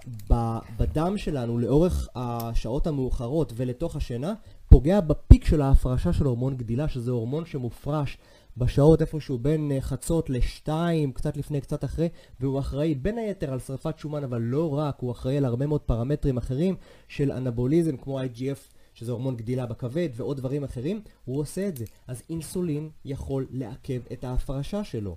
[0.78, 4.34] בדם שלנו לאורך השעות המאוחרות ולתוך השינה,
[4.72, 8.18] פוגע בפיק של ההפרשה של הורמון גדילה, שזה הורמון שמופרש
[8.56, 12.08] בשעות איפשהו בין אה, חצות לשתיים, קצת לפני, קצת אחרי,
[12.40, 15.80] והוא אחראי בין היתר על שרפת שומן, אבל לא רק, הוא אחראי על הרבה מאוד
[15.80, 16.76] פרמטרים אחרים
[17.08, 21.84] של אנבוליזם, כמו IGF, שזה הורמון גדילה בכבד, ועוד דברים אחרים, הוא עושה את זה.
[22.06, 25.16] אז אינסולין יכול לעכב את ההפרשה שלו.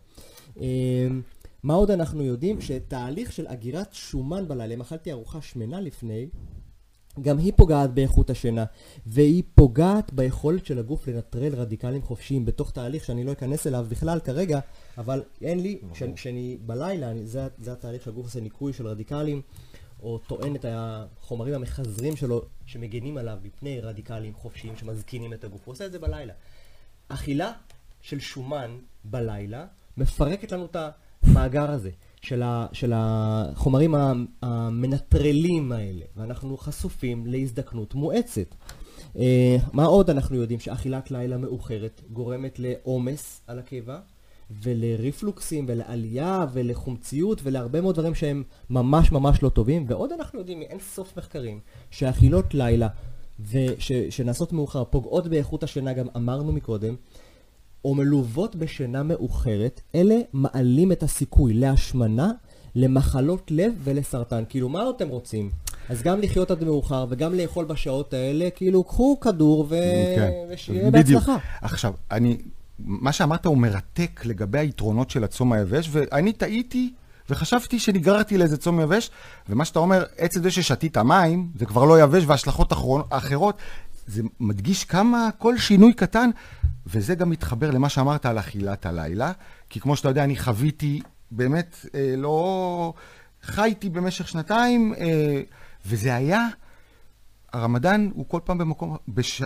[0.57, 1.21] אמ,
[1.63, 2.61] מה עוד אנחנו יודעים?
[2.61, 6.27] שתהליך של אגירת שומן בלילה, אם אכלתי ארוחה שמנה לפני,
[7.21, 8.65] גם היא פוגעת באיכות השינה,
[9.06, 14.19] והיא פוגעת ביכולת של הגוף לנטרל רדיקלים חופשיים בתוך תהליך שאני לא אכנס אליו בכלל
[14.19, 14.60] כרגע,
[14.97, 15.80] אבל אין לי,
[16.15, 19.41] כשאני בלילה, אני, זה, זה התהליך שהגוף עושה ניקוי של רדיקלים,
[20.04, 25.62] או טוען את החומרים המחזרים שלו שמגנים עליו מפני רדיקלים חופשיים שמזקינים את הגוף.
[25.65, 26.34] הוא עושה את זה בלילה.
[27.08, 27.51] אכילה
[28.01, 29.65] של שומן בלילה
[29.97, 30.75] מפרקת לנו את
[31.27, 31.89] המאגר הזה.
[32.25, 33.95] של, ה, של החומרים
[34.41, 38.55] המנטרלים האלה, ואנחנו חשופים להזדקנות מואצת.
[39.13, 39.17] Uh,
[39.73, 40.59] מה עוד אנחנו יודעים?
[40.59, 43.99] שאכילת לילה מאוחרת גורמת לעומס על הקיבה,
[44.63, 49.85] ולריפלוקסים, ולעלייה, ולחומציות, ולהרבה מאוד דברים שהם ממש ממש לא טובים.
[49.88, 51.59] ועוד אנחנו יודעים מאין סוף מחקרים,
[51.91, 52.88] שאכילות לילה
[53.39, 56.95] וש, שנעשות מאוחר פוגעות באיכות השינה, גם אמרנו מקודם,
[57.85, 62.31] או מלוות בשינה מאוחרת, אלה מעלים את הסיכוי להשמנה,
[62.75, 64.43] למחלות לב ולסרטן.
[64.49, 65.49] כאילו, מה אתם רוצים?
[65.89, 69.75] אז גם לחיות עד מאוחר וגם לאכול בשעות האלה, כאילו, קחו כדור ו...
[70.15, 70.31] כן.
[70.49, 71.37] ושיהיה בהצלחה.
[71.61, 72.37] עכשיו, אני,
[72.79, 76.93] מה שאמרת הוא מרתק לגבי היתרונות של הצום היבש, ואני טעיתי
[77.29, 79.11] וחשבתי שנגררתי לאיזה צום יבש,
[79.49, 82.73] ומה שאתה אומר, עצם זה ששתית מים, זה כבר לא יבש, והשלכות
[83.09, 83.57] אחרות,
[84.07, 86.29] זה מדגיש כמה כל שינוי קטן,
[86.87, 89.31] וזה גם מתחבר למה שאמרת על אכילת הלילה,
[89.69, 92.93] כי כמו שאתה יודע, אני חוויתי, באמת, אה, לא...
[93.45, 95.41] חייתי במשך שנתיים, אה,
[95.85, 96.47] וזה היה,
[97.53, 99.41] הרמדאן הוא כל פעם במקום, בש...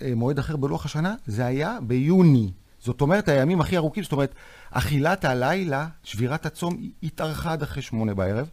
[0.00, 2.52] במועד אחר בלוח השנה, זה היה ביוני.
[2.78, 4.34] זאת אומרת, הימים הכי ארוכים, זאת אומרת,
[4.70, 8.50] אכילת הלילה, שבירת הצום, התארכה עד אחרי שמונה בערב.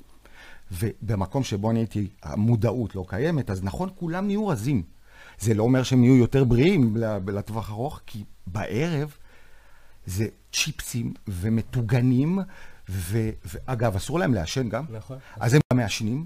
[0.71, 4.83] ובמקום שבו אני הייתי, המודעות לא קיימת, אז נכון, כולם נהיו רזים.
[5.39, 6.97] זה לא אומר שהם יהיו יותר בריאים
[7.27, 9.15] לטווח ארוך, כי בערב
[10.05, 12.39] זה צ'יפסים ומטוגנים,
[12.89, 13.29] ו...
[13.45, 14.85] ואגב, אסור להם לעשן גם.
[14.89, 15.17] נכון.
[15.39, 16.25] אז הם גם מעשנים.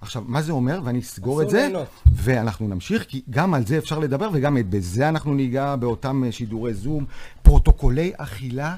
[0.00, 0.80] עכשיו, מה זה אומר?
[0.84, 1.88] ואני אסגור את זה, ליהנות.
[2.12, 7.04] ואנחנו נמשיך, כי גם על זה אפשר לדבר, וגם בזה אנחנו ניגע באותם שידורי זום.
[7.42, 8.76] פרוטוקולי אכילה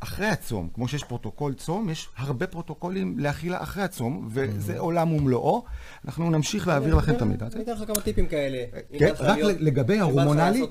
[0.00, 0.68] אחרי הצום.
[0.74, 5.64] כמו שיש פרוטוקול צום, יש הרבה פרוטוקולים לאכילה אחרי הצום, וזה עולם ומלואו.
[6.04, 7.56] אנחנו נמשיך להעביר לכם את המידע הזה.
[7.56, 8.64] אני אתן לך כמה טיפים כאלה.
[8.98, 10.66] כן, רק לגבי ההורמונלי,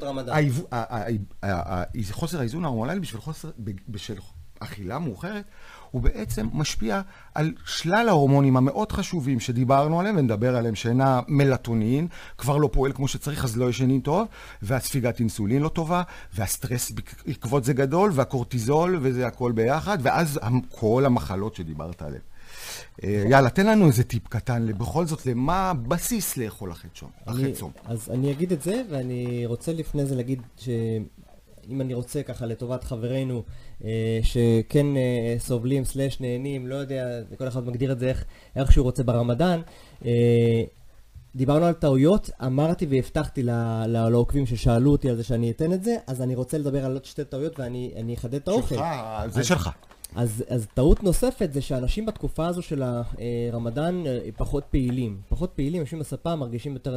[2.11, 2.99] חוסר האיזון ההורמונלי
[3.87, 4.19] בשביל
[4.59, 5.45] אכילה מאוחרת,
[5.91, 7.01] הוא בעצם משפיע
[7.35, 13.07] על שלל ההורמונים המאוד חשובים שדיברנו עליהם, ונדבר עליהם, שינה מלטונין, כבר לא פועל כמו
[13.07, 14.27] שצריך, אז לא ישנים טוב,
[14.61, 21.55] והספיגת אינסולין לא טובה, והסטרס בעקבות זה גדול, והקורטיזול, וזה הכל ביחד, ואז כל המחלות
[21.55, 22.21] שדיברת עליהן.
[23.03, 27.09] אה, יאללה, תן לנו איזה טיפ קטן, בכל זאת, למה הבסיס לאכול אחרי צום?
[27.85, 30.41] אז אני אגיד את זה, ואני רוצה לפני זה להגיד
[31.69, 33.43] שאם אני רוצה ככה לטובת חברינו,
[33.83, 38.71] אה, שכן אה, סובלים, סלאש נהנים, לא יודע, כל אחד מגדיר את זה איך, איך
[38.71, 39.61] שהוא רוצה ברמדאן.
[40.05, 40.63] אה,
[41.35, 43.43] דיברנו על טעויות, אמרתי והבטחתי
[43.87, 47.05] לעוקבים ששאלו אותי על זה שאני אתן את זה, אז אני רוצה לדבר על עוד
[47.05, 48.75] שתי טעויות ואני אחדד את האוכל.
[48.75, 48.85] שלך,
[49.27, 49.69] זה שלך.
[50.15, 54.03] אז, אז טעות נוספת זה שאנשים בתקופה הזו של הרמדאן
[54.37, 55.21] פחות פעילים.
[55.29, 56.95] פחות פעילים, יושבים בספה, מרגישים יותר,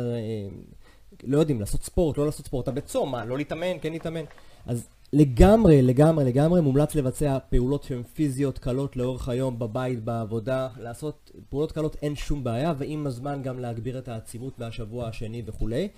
[1.22, 4.24] לא יודעים, לעשות ספורט, לא לעשות ספורט, אתה בצום, מה, לא להתאמן, כן להתאמן.
[4.66, 11.30] אז לגמרי, לגמרי, לגמרי מומלץ לבצע פעולות שהן פיזיות קלות לאורך היום, בבית, בעבודה, לעשות
[11.48, 15.88] פעולות קלות אין שום בעיה, ועם הזמן גם להגביר את העצימות מהשבוע השני וכולי.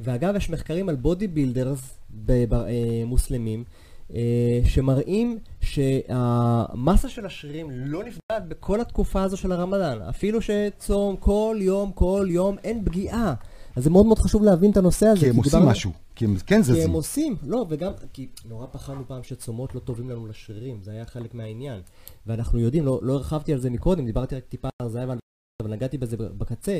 [0.00, 1.98] ואגב, יש מחקרים על body builders
[3.06, 3.64] מוסלמים,
[4.14, 10.02] אה, שמראים שהמסה של השרירים לא נפגעת בכל התקופה הזו של הרמדאן.
[10.02, 13.34] אפילו שצום כל יום, כל יום, אין פגיעה.
[13.78, 15.20] אז זה מאוד מאוד חשוב להבין את הנושא הזה.
[15.20, 15.92] כי הם עושים משהו.
[16.14, 16.74] כי הם כן זזים.
[16.74, 20.90] כי הם עושים, לא, וגם, כי נורא פחדנו פעם שצומות לא טובים לנו לשרירים, זה
[20.90, 21.80] היה חלק מהעניין.
[22.26, 25.18] ואנחנו יודעים, לא, לא הרחבתי על זה מקודם, דיברתי רק טיפה על זה, אבל
[25.68, 26.78] נגעתי בזה בקצה.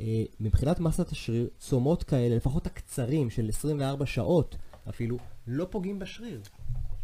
[0.00, 4.56] אה, מבחינת מסת השריר, צומות כאלה, לפחות הקצרים של 24 שעות
[4.88, 6.40] אפילו, לא פוגעים בשריר.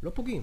[0.03, 0.43] לא פוגעים.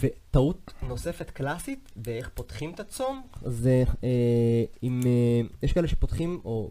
[0.00, 6.70] וטעות נוספת קלאסית באיך פותחים את הצום, זה אה, אם אה, יש כאלה שפותחים, או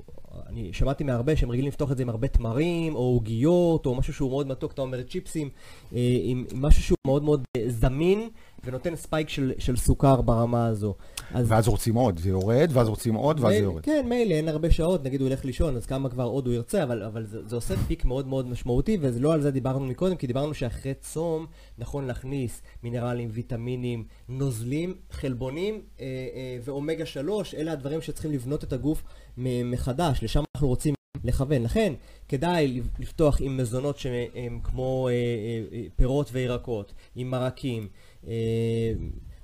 [0.49, 4.13] אני שמעתי מהרבה שהם רגילים לפתוח את זה עם הרבה תמרים, או עוגיות, או משהו
[4.13, 5.49] שהוא מאוד מתוק, אתה אומר צ'יפסים,
[5.95, 8.29] אה, עם, עם משהו שהוא מאוד מאוד אה, זמין,
[8.65, 10.93] ונותן ספייק של, של סוכר ברמה הזו.
[11.33, 11.51] אז...
[11.51, 13.83] ואז רוצים עוד, זה יורד, ואז רוצים עוד, ואז זה יורד.
[13.83, 16.83] כן, מילא, אין הרבה שעות, נגיד הוא ילך לישון, אז כמה כבר עוד הוא ירצה,
[16.83, 20.27] אבל, אבל זה, זה עושה פיק מאוד מאוד משמעותי, ולא על זה דיברנו מקודם, כי
[20.27, 21.45] דיברנו שאחרי צום
[21.77, 28.73] נכון להכניס מינרלים, ויטמינים, נוזלים, חלבונים אה, אה, ואומגה 3, אלה הדברים שצריכים לבנות את
[28.73, 29.03] הגוף
[29.37, 31.63] מחדש, לשם אנחנו רוצים לכוון.
[31.63, 31.93] לכן,
[32.27, 37.87] כדאי לפתוח עם מזונות שהם כמו אה, אה, אה פירות וירקות, עם מרקים.
[38.27, 38.93] אה,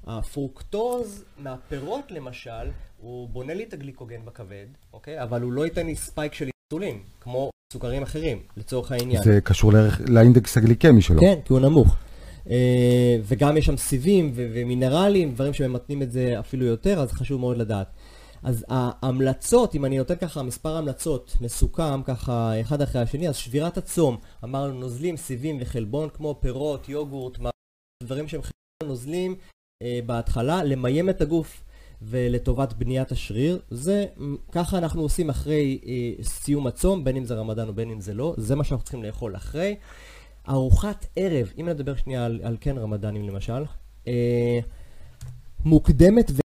[0.07, 5.23] הפרוקטוז מהפירות למשל, הוא בונה לי את הגליקוגן בכבד, אוקיי?
[5.23, 9.23] אבל הוא לא ייתן לי spike של אינסולין, כמו סוכרים אחרים, לצורך העניין.
[9.23, 11.21] זה קשור לערך, לאינדקס הגליקמי שלו.
[11.21, 11.95] כן, כי הוא נמוך.
[12.49, 17.57] אה, וגם יש שם סיבים ומינרלים, דברים שממתנים את זה אפילו יותר, אז חשוב מאוד
[17.57, 17.87] לדעת.
[18.43, 23.77] אז ההמלצות, אם אני נותן ככה מספר המלצות מסוכם ככה אחד אחרי השני, אז שבירת
[23.77, 27.39] הצום, אמרנו נוזלים, סיבים וחלבון כמו פירות, יוגורט,
[28.03, 28.41] דברים שהם
[28.83, 29.35] נוזלים
[29.83, 31.63] אה, בהתחלה, למיין את הגוף
[32.01, 33.61] ולטובת בניית השריר.
[33.69, 34.05] זה,
[34.51, 38.13] ככה אנחנו עושים אחרי אה, סיום הצום, בין אם זה רמדאן או בין אם זה
[38.13, 39.75] לא, זה מה שאנחנו צריכים לאכול אחרי.
[40.49, 43.63] ארוחת ערב, אם נדבר שנייה על, על כן רמדאנים למשל,
[44.07, 44.59] אה,
[45.65, 46.39] מוקדמת ו...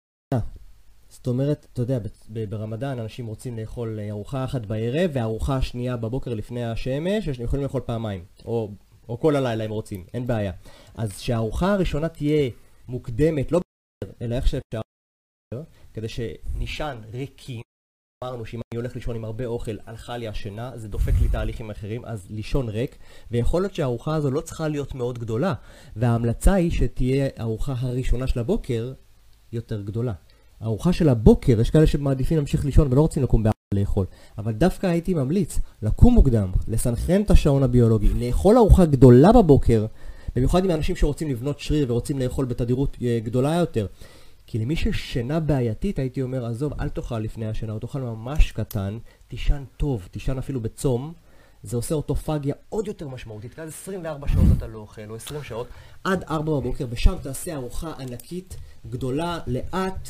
[1.08, 6.64] זאת אומרת, אתה יודע, ברמדאן אנשים רוצים לאכול ארוחה אחת בערב וארוחה שנייה בבוקר לפני
[6.64, 8.70] השמש, הם יכולים לאכול פעמיים, או,
[9.10, 10.52] או כל הלילה הם רוצים, אין בעיה.
[10.94, 12.50] אז שהארוחה הראשונה תהיה
[12.88, 14.80] מוקדמת, לא בבוקר, אלא איך שאפשר,
[15.94, 17.62] כדי שנישן ריקים.
[18.24, 21.70] אמרנו שאם אני הולך לישון עם הרבה אוכל, הלכה לי השינה, זה דופק לי תהליכים
[21.70, 22.96] אחרים, אז לישון ריק,
[23.30, 25.54] ויכול להיות שהארוחה הזו לא צריכה להיות מאוד גדולה,
[25.96, 28.92] וההמלצה היא שתהיה הארוחה הראשונה של הבוקר
[29.52, 30.12] יותר גדולה.
[30.60, 34.06] הארוחה של הבוקר, יש כאלה שמעדיפים להמשיך לישון ולא רוצים לקום בארבע לאכול,
[34.38, 39.86] אבל דווקא הייתי ממליץ לקום מוקדם, לסנכרן את השעון הביולוגי, לאכול ארוחה גדולה בבוקר,
[40.36, 43.86] במיוחד עם האנשים שרוצים לבנות שריר ורוצים לאכול בתדירות אה, גדולה יותר.
[44.46, 48.98] כי למי ששינה בעייתית, הייתי אומר, עזוב, אל תאכל לפני השינה, או תאכל ממש קטן,
[49.28, 51.12] תישן טוב, תישן אפילו בצום,
[51.62, 55.42] זה עושה אוטופגיה עוד יותר משמעותית, כי אז 24 שעות אתה לא אוכל, או 20
[55.42, 55.66] שעות,
[56.04, 58.56] עד 4 בבוקר, ושם תעשה ארוחה ענקית,
[58.90, 60.08] גדולה, לאט,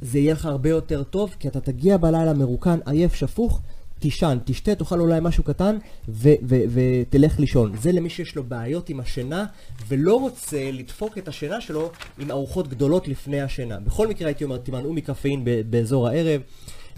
[0.00, 3.60] זה יהיה לך הרבה יותר טוב, כי אתה תגיע בלילה מרוקן, עייף, שפוך,
[3.98, 7.76] תישן, תשתה, תאכל אולי משהו קטן ותלך לישון.
[7.76, 9.46] זה למי שיש לו בעיות עם השינה
[9.88, 13.80] ולא רוצה לדפוק את השינה שלו עם ארוחות גדולות לפני השינה.
[13.80, 16.40] בכל מקרה הייתי אומר, תימנעו מקפאין באזור הערב.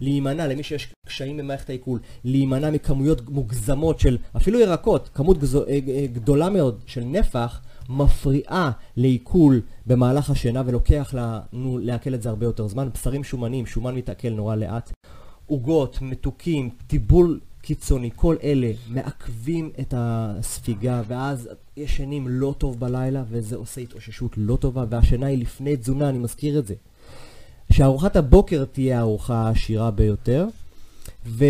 [0.00, 5.78] להימנע, למי שיש קשיים במערכת העיכול, להימנע מכמויות מוגזמות של אפילו ירקות, כמות גזו, אה,
[5.88, 12.46] אה, גדולה מאוד של נפח, מפריעה לעיכול במהלך השינה ולוקח לנו לעכל את זה הרבה
[12.46, 12.88] יותר זמן.
[12.94, 14.92] בשרים שומנים, שומן מתעכל נורא לאט.
[15.46, 23.56] עוגות, מתוקים, טיבול קיצוני, כל אלה מעכבים את הספיגה ואז ישנים לא טוב בלילה וזה
[23.56, 26.74] עושה התאוששות לא טובה והשינה היא לפני תזונה, אני מזכיר את זה.
[27.72, 30.46] שארוחת הבוקר תהיה הארוחה העשירה ביותר.
[31.26, 31.44] ו...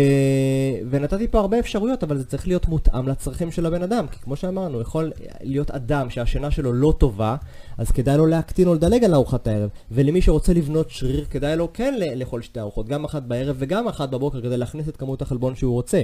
[0.89, 4.07] ונתתי פה הרבה אפשרויות, אבל זה צריך להיות מותאם לצרכים של הבן אדם.
[4.07, 7.35] כי כמו שאמרנו, יכול להיות אדם שהשינה שלו לא טובה,
[7.77, 9.69] אז כדאי לו להקטין או לדלג על ארוחת הערב.
[9.91, 14.09] ולמי שרוצה לבנות שריר, כדאי לו כן לאכול שתי ארוחות, גם אחת בערב וגם אחת
[14.09, 16.01] בבוקר, כדי להכניס את כמות החלבון שהוא רוצה.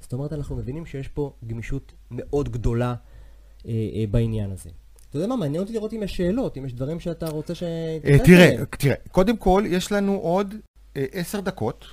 [0.00, 2.94] זאת אומרת, אנחנו מבינים שיש פה גמישות מאוד גדולה
[3.66, 4.70] אה, אה, בעניין הזה.
[5.10, 7.62] אתה יודע מה, מעניין אותי לראות אם יש שאלות, אם יש דברים שאתה רוצה ש...
[7.62, 10.54] אה, תראה, תראה, קודם כל, יש לנו עוד
[10.96, 11.84] אה, עשר דקות,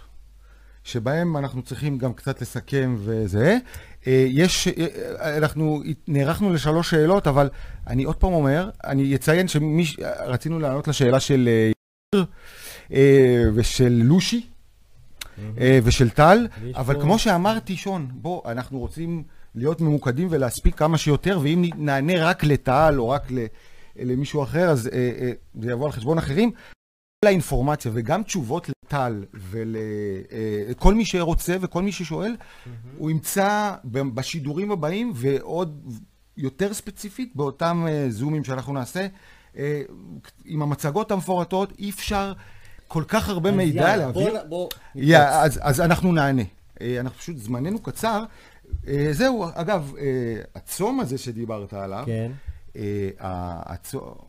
[0.83, 3.57] שבהם אנחנו צריכים גם קצת לסכם וזה.
[4.07, 4.67] אה, יש,
[5.19, 7.49] אנחנו נערכנו לשלוש שאלות, אבל
[7.87, 11.49] אני עוד פעם אומר, אני אציין שרצינו לענות לשאלה של
[12.13, 14.47] יאיר ושל לושי
[15.83, 19.23] ושל טל, אבל כמו שאמרתי, שון, בוא, אנחנו רוצים...
[19.55, 23.27] להיות ממוקדים ולהספיק כמה שיותר, ואם נענה רק לטל או רק
[23.95, 26.51] למישהו אחר, אז אה, אה, זה יבוא על חשבון אחרים.
[27.25, 32.69] כל האינפורמציה וגם תשובות לטל ולכל אה, מי שרוצה וכל מי ששואל, mm-hmm.
[32.97, 35.93] הוא ימצא בשידורים הבאים ועוד
[36.37, 39.07] יותר ספציפית באותם זומים שאנחנו נעשה.
[40.45, 42.33] עם המצגות המפורטות אי אפשר
[42.87, 44.31] כל כך הרבה מידע להעביר.
[44.49, 46.43] בוא, בוא, אז, אז אנחנו נענה.
[46.99, 48.23] אנחנו פשוט, זמננו קצר,
[48.87, 50.05] אה, זהו, אגב, אה,
[50.55, 52.11] הצום הזה שדיברת עליו, כן.
[52.11, 52.50] אה,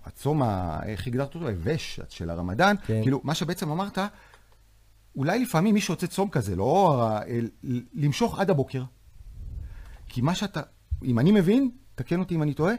[0.05, 0.43] הצום,
[0.83, 1.49] איך הגדרת אותו?
[1.49, 3.03] היבש של הרמדאן, כן.
[3.03, 3.99] כאילו, מה שבעצם אמרת,
[5.17, 7.09] אולי לפעמים מי שרוצה צום כזה, לא
[7.95, 8.83] למשוך עד הבוקר.
[10.09, 10.61] כי מה שאתה,
[11.05, 12.75] אם אני מבין, תקן אותי אם אני טועה,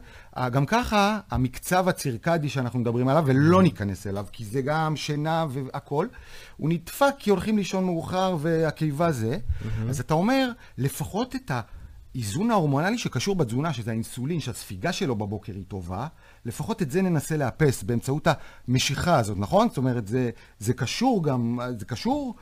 [0.52, 3.64] גם ככה המקצב הצירקדי שאנחנו מדברים עליו, ולא mm-hmm.
[3.64, 6.10] ניכנס אליו, כי זה גם שינה והכול,
[6.58, 9.90] הוא נדפק כי הולכים לישון מאוחר והקיבה זה, mm-hmm.
[9.90, 11.52] אז אתה אומר, לפחות את
[12.16, 16.08] האיזון ההורמונלי שקשור בתזונה, שזה האינסולין, שהספיגה שלו בבוקר היא טובה,
[16.46, 18.28] לפחות את זה ננסה לאפס באמצעות
[18.68, 19.68] המשיכה הזאת, נכון?
[19.70, 22.36] זאת אומרת, זה, זה קשור גם, זה קשור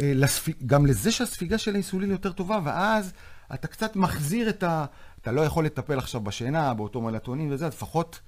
[0.00, 3.12] אה, לספיג, גם לזה שהספיגה של האינסולין יותר טובה, ואז
[3.54, 4.84] אתה קצת מחזיר את ה...
[5.22, 8.20] אתה לא יכול לטפל עכשיו בשינה, באותו מלטונין וזה, לפחות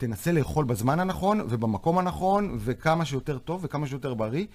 [0.00, 4.46] תנסה לאכול בזמן הנכון ובמקום הנכון, וכמה שיותר טוב וכמה שיותר בריא.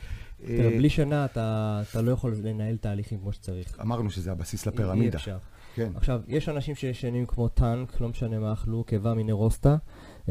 [0.45, 3.77] תראה, בלי שינה אתה, אתה לא יכול לנהל תהליכים כמו שצריך.
[3.81, 5.17] אמרנו שזה הבסיס לפירמידה.
[5.17, 5.38] אי אפשר.
[5.75, 5.91] כן.
[5.95, 9.75] עכשיו, יש אנשים שישנים כמו טנק, לא משנה מה אכלו, קיבה מנרוסטה,
[10.25, 10.29] uh,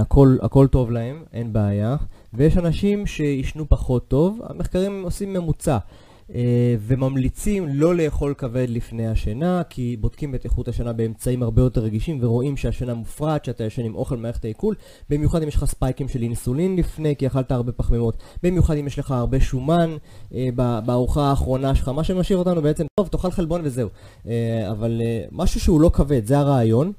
[0.00, 1.96] הכל, הכל טוב להם, אין בעיה,
[2.34, 5.78] ויש אנשים שישנו פחות טוב, המחקרים עושים ממוצע.
[6.34, 11.80] אה, וממליצים לא לאכול כבד לפני השינה, כי בודקים את איכות השינה באמצעים הרבה יותר
[11.80, 14.74] רגישים ורואים שהשינה מופרעת, שאתה ישן עם אוכל במערכת העיכול,
[15.10, 18.98] במיוחד אם יש לך ספייקים של אינסולין לפני, כי אכלת הרבה פחמימות, במיוחד אם יש
[18.98, 19.96] לך הרבה שומן
[20.34, 20.48] אה,
[20.86, 23.88] בארוחה האחרונה שלך, מה שמשאיר אותנו בעצם, טוב, תאכל חלבון וזהו.
[24.26, 26.92] אה, אבל אה, משהו שהוא לא כבד, זה הרעיון.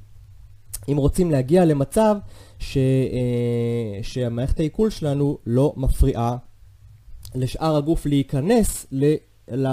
[0.89, 2.15] אם רוצים להגיע למצב
[2.59, 6.37] ש, אה, שהמערכת העיכול שלנו לא מפריעה
[7.35, 9.15] לשאר הגוף להיכנס ל...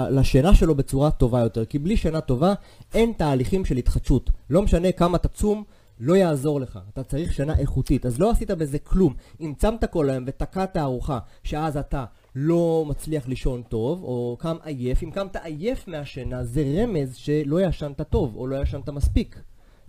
[0.09, 1.65] לשינה שלו בצורה טובה יותר.
[1.65, 2.53] כי בלי שינה טובה
[2.93, 4.29] אין תהליכים של התחדשות.
[4.49, 5.63] לא משנה כמה תצום,
[5.99, 6.79] לא יעזור לך.
[6.93, 8.05] אתה צריך שינה איכותית.
[8.05, 9.13] אז לא עשית בזה כלום.
[9.41, 15.03] אם צמת כל היום ותקעת ארוחה, שאז אתה לא מצליח לישון טוב, או קם עייף,
[15.03, 19.41] אם קמת עייף מהשינה, זה רמז שלא ישנת טוב, או לא ישנת מספיק.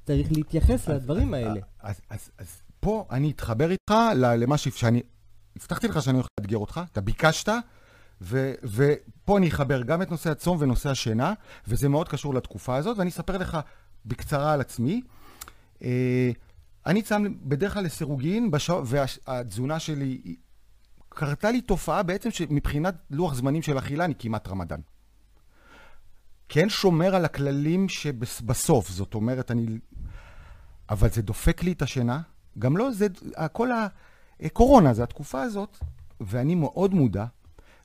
[0.04, 1.60] צריך להתייחס אז, לדברים אז, האלה.
[1.80, 5.02] אז, אז, אז פה אני אתחבר איתך למה שאני
[5.56, 7.52] הבטחתי לך שאני הולך לאתגר אותך, אתה ביקשת,
[8.20, 11.32] ו, ופה אני אחבר גם את נושא הצום ונושא השינה,
[11.68, 13.58] וזה מאוד קשור לתקופה הזאת, ואני אספר לך
[14.06, 15.02] בקצרה על עצמי.
[15.82, 16.30] אה,
[16.86, 18.74] אני צם בדרך כלל לסירוגין, בשע...
[18.84, 20.36] והתזונה שלי,
[21.08, 24.80] קרתה לי תופעה בעצם שמבחינת לוח זמנים של אכילה אני כמעט רמדאן.
[26.48, 29.66] כן שומר על הכללים שבסוף, זאת אומרת, אני...
[30.90, 32.20] אבל זה דופק לי את השינה.
[32.58, 33.06] גם לא, זה...
[33.52, 33.86] כל ה...
[34.42, 35.78] אה, קורונה זה התקופה הזאת,
[36.20, 37.24] ואני מאוד מודע,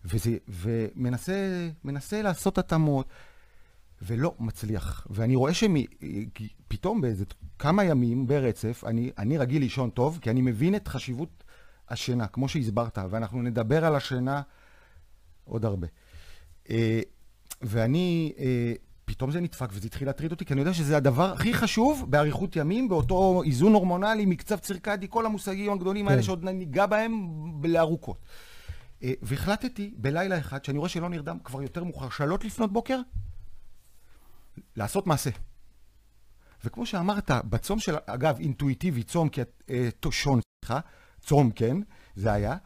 [0.06, 3.08] וזה, ומנסה לעשות התאמות,
[4.02, 5.08] ולא מצליח.
[5.10, 7.26] ואני רואה שפתאום באיזה
[7.60, 11.44] כמה ימים ברצף, אני, אני רגיל לישון טוב, כי אני מבין את חשיבות
[11.90, 14.42] השינה, כמו שהסברת, ואנחנו נדבר על השינה
[15.44, 15.88] עוד הרבה.
[16.70, 17.02] אה,
[17.62, 18.74] ואני, אה,
[19.12, 22.56] פתאום זה נדפק וזה התחיל להטריד אותי, כי אני יודע שזה הדבר הכי חשוב באריכות
[22.56, 26.12] ימים, באותו איזון הורמונלי, מקצב צירקדי, כל המושגים הגדולים כן.
[26.12, 27.30] האלה שעוד ניגע בהם
[27.64, 28.18] לארוכות.
[29.04, 33.00] אה, והחלטתי בלילה אחד, שאני רואה שלא נרדם כבר יותר מאוחר, שלוש לפנות בוקר,
[34.76, 35.30] לעשות מעשה.
[36.66, 40.80] וכמו שאמרת, בצום של, אגב, אינטואיטיבי, צום, כי אה, שון, סליחה,
[41.20, 41.78] צום, כן,
[42.16, 42.58] זה היה.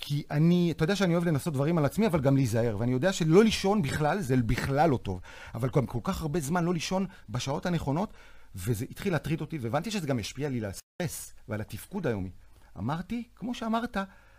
[0.00, 2.76] כי אני, אתה יודע שאני אוהב לנסות דברים על עצמי, אבל גם להיזהר.
[2.78, 5.20] ואני יודע שלא לישון בכלל, זה בכלל לא טוב.
[5.54, 8.12] אבל גם כל כך הרבה זמן לא לישון בשעות הנכונות,
[8.54, 12.30] וזה התחיל להטריד אותי, והבנתי שזה גם ישפיע לי על הסטרס ועל התפקוד היומי.
[12.78, 13.96] אמרתי, כמו שאמרת,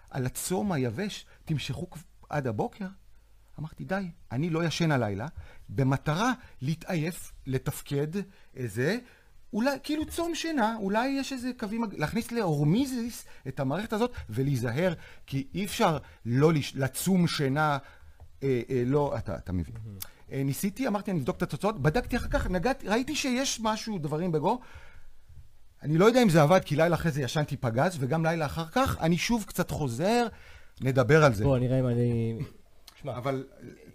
[0.09, 1.87] על הצום היבש, תמשכו
[2.29, 2.85] עד הבוקר.
[3.59, 5.27] אמרתי, די, אני לא ישן הלילה,
[5.69, 8.07] במטרה להתעייף, לתפקד,
[8.55, 8.97] איזה,
[9.53, 14.93] אולי, כאילו צום שינה, אולי יש איזה קווים, להכניס להורמיזיס את המערכת הזאת ולהיזהר,
[15.27, 17.77] כי אי אפשר לא לש, לצום שינה,
[18.43, 19.75] אה, אה, לא, אתה, אתה מבין.
[19.75, 20.07] Mm-hmm.
[20.31, 24.31] אה, ניסיתי, אמרתי, אני אבדוק את התוצאות, בדקתי אחר כך, נגעתי, ראיתי שיש משהו, דברים
[24.31, 24.59] בגו.
[25.83, 28.65] אני לא יודע אם זה עבד, כי לילה אחרי זה ישנתי פגז, וגם לילה אחר
[28.71, 30.27] כך, אני שוב קצת חוזר,
[30.81, 31.43] נדבר על זה.
[31.43, 32.39] בוא, נראה אם אני...
[33.01, 33.43] שמע, אבל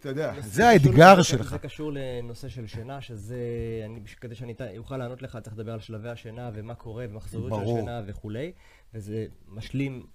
[0.01, 1.51] אתה יודע, זה האתגר שלך.
[1.51, 3.37] זה קשור לנושא של שינה, שזה,
[3.85, 7.73] אני, כדי שאני אוכל לענות לך, צריך לדבר על שלבי השינה ומה קורה ומחזוריות של
[7.73, 8.53] השינה וכולי,
[8.95, 10.07] וזה משלים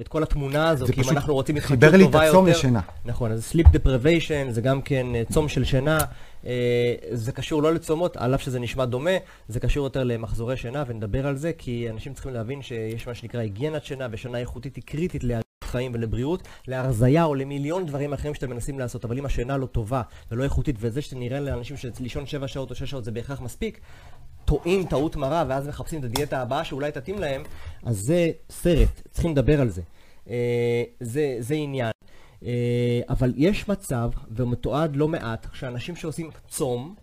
[0.00, 2.08] את כל התמונה הזו, כי אם אנחנו רוצים התחדשות טובה יותר...
[2.08, 2.80] חיבר לי את הצום לשינה.
[3.04, 5.98] נכון, אז sleep deprivation זה גם כן אה, צום של שינה,
[6.46, 9.16] אה, זה קשור לא לצומות, על אף שזה נשמע דומה,
[9.48, 13.40] זה קשור יותר למחזורי שינה, ונדבר על זה, כי אנשים צריכים להבין שיש מה שנקרא
[13.40, 15.24] היגיינת שינה, ושינה איכותית היא קריטית
[15.70, 20.02] חיים ולבריאות, להרזייה או למיליון דברים אחרים שאתם מנסים לעשות, אבל אם השינה לא טובה
[20.30, 23.80] ולא איכותית, וזה שנראה לאנשים שלישון 7 שעות או 6 שעות זה בהכרח מספיק,
[24.44, 27.42] טועים טעות מרה ואז מחפשים את הדיאטה הבאה שאולי תתאים להם,
[27.82, 29.82] אז זה סרט, צריכים לדבר על זה.
[30.30, 31.90] אה, זה, זה עניין.
[32.44, 36.94] אה, אבל יש מצב, ומתועד לא מעט, שאנשים שעושים צום,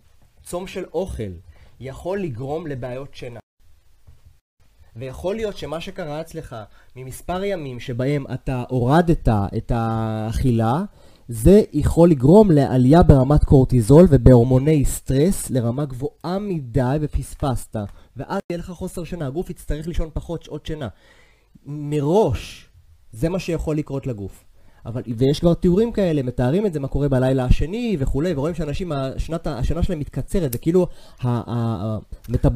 [0.42, 1.32] צום של אוכל,
[1.80, 3.40] יכול לגרום לבעיות שינה.
[4.98, 6.56] ויכול להיות שמה שקרה אצלך
[6.96, 10.82] ממספר ימים שבהם אתה הורדת את האכילה,
[11.28, 17.76] זה יכול לגרום לעלייה ברמת קורטיזול ובהורמוני סטרס לרמה גבוהה מדי ופספסת.
[18.16, 20.88] ואז יהיה לך חוסר שינה, הגוף יצטרך לישון פחות שעות שינה.
[21.66, 22.68] מראש,
[23.12, 24.44] זה מה שיכול לקרות לגוף.
[24.88, 28.92] אבל, ויש כבר תיאורים כאלה, מתארים את זה, מה קורה בלילה השני וכולי, ורואים שאנשים,
[28.92, 30.86] השנת, השנה שלהם מתקצרת, זה כאילו
[31.20, 32.50] המטב,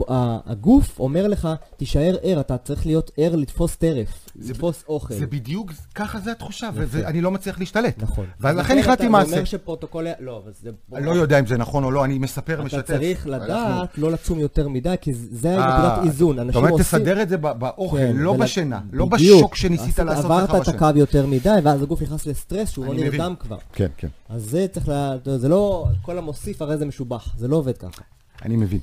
[0.46, 5.14] הגוף אומר לך, תישאר ער, אתה צריך להיות ער לתפוס טרף, לתפוס אוכל.
[5.14, 8.02] זה בדיוק, ככה זה התחושה, ואני לא מצליח להשתלט.
[8.02, 8.26] נכון.
[8.40, 9.34] ולכן החלטתי מה זה.
[9.34, 10.70] אומר שפרוטוקול, לא, אבל זה...
[10.94, 12.78] אני לא יודע אם זה נכון או לא, אני מספר, משתף.
[12.78, 16.36] אתה צריך לדעת לא לצום יותר מדי, כי זה נקודת אה, איזון.
[16.46, 20.44] זאת אומרת, תסדר את זה באוכל, כן, לא בשינה, לא בשוק שניסית לעשות לך בשינה.
[20.44, 23.58] עברת את הקו יותר מדי, ואז הגוף נכנס לסטרס שהוא לא נרדם כבר.
[23.72, 24.08] כן, כן.
[24.28, 25.18] אז זה צריך ל...
[25.36, 25.86] זה לא...
[26.02, 28.02] כל המוסיף הרי זה משובח, זה לא עובד ככה.
[28.42, 28.80] אני מבין.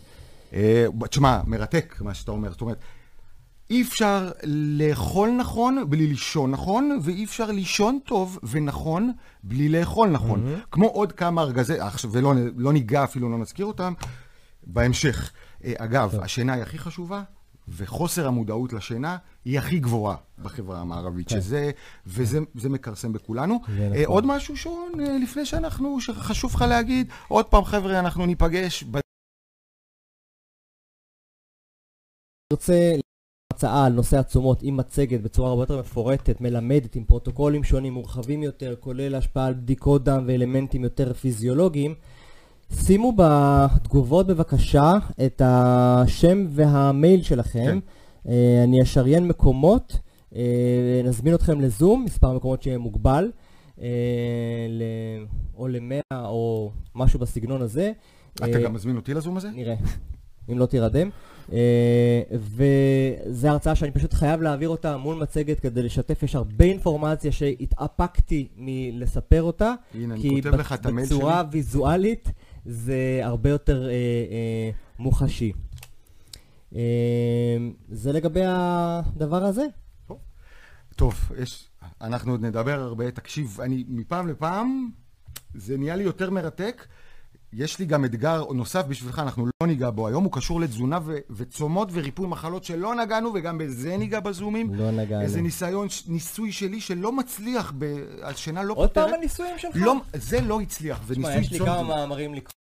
[0.54, 2.52] אה, תשמע, מרתק מה שאתה אומר.
[2.52, 2.78] זאת אומרת,
[3.70, 4.32] אי אפשר
[4.78, 9.12] לאכול נכון בלי לישון נכון, ואי אפשר לישון טוב ונכון
[9.44, 10.46] בלי לאכול נכון.
[10.46, 10.68] Mm-hmm.
[10.72, 11.74] כמו עוד כמה ארגזי,
[12.12, 13.94] ולא לא ניגע אפילו, לא נזכיר אותם,
[14.64, 15.32] בהמשך.
[15.64, 16.22] אה, אגב, טוב.
[16.22, 17.24] השינה היא הכי חשובה,
[17.70, 21.42] וחוסר המודעות לשינה היא הכי גבוהה בחברה המערבית, כן.
[21.42, 21.72] שזה,
[22.06, 23.60] וזה מכרסם בכולנו.
[23.64, 24.04] נכון.
[24.06, 28.84] עוד משהו, שון, אה, לפני שאנחנו, שחשוב לך להגיד, עוד פעם, חבר'ה, אנחנו ניפגש.
[28.84, 28.98] ב...
[32.54, 32.96] רוצה
[33.54, 38.44] הרצאה על נושא התשומות עם מצגת בצורה הרבה יותר מפורטת, מלמדת, עם פרוטוקולים שונים, מורחבים
[38.44, 41.96] יותר, כולל השפעה על בדיקות דם ואלמנטים יותר פיזיולוגיים.
[42.74, 44.94] שימו בתגובות בבקשה
[45.26, 47.66] את השם והמייל שלכם.
[47.66, 47.80] כן.
[48.30, 50.00] אה, אני אשריין מקומות,
[50.36, 53.32] אה, נזמין אתכם לזום, מספר מקומות שיהיה מוגבל,
[53.82, 53.88] אה,
[55.58, 57.92] או למאה או משהו בסגנון הזה.
[58.36, 59.50] אתה גם מזמין אותי לזום הזה?
[59.50, 59.76] נראה,
[60.52, 61.10] אם לא תירדם.
[62.32, 68.48] וזו הרצאה שאני פשוט חייב להעביר אותה מול מצגת כדי לשתף, יש הרבה אינפורמציה שהתאפקתי
[68.58, 69.74] מלספר אותה.
[69.94, 71.16] הנה, אני כותב לך את המייל שלי.
[71.16, 72.32] כי בצורה ויזואלית
[72.66, 75.52] זה הרבה יותר אה, אה, מוחשי.
[76.76, 77.58] אה,
[77.90, 79.66] זה לגבי הדבר הזה.
[80.96, 81.70] טוב, יש,
[82.02, 83.12] אנחנו עוד נדבר הרבה.
[83.12, 84.90] תקשיב, אני מפעם לפעם,
[85.56, 86.86] זה נהיה לי יותר מרתק.
[87.54, 91.18] יש לי גם אתגר נוסף בשבילך, אנחנו לא ניגע בו היום, הוא קשור לתזונה ו-
[91.30, 94.74] וצומות וריפוי מחלות שלא נגענו, וגם בזה ניגע בזומים.
[94.74, 95.22] לא נגענו.
[95.22, 98.98] איזה ניסיון, ניסוי שלי שלא מצליח, ב- השינה לא פותרת.
[98.98, 99.72] עוד פעם הניסויים שלך?
[99.76, 101.42] לא, זה לא הצליח, וניסוי צום...
[101.42, 102.54] תשמע, יש לי כמה מאמרים לקרוא.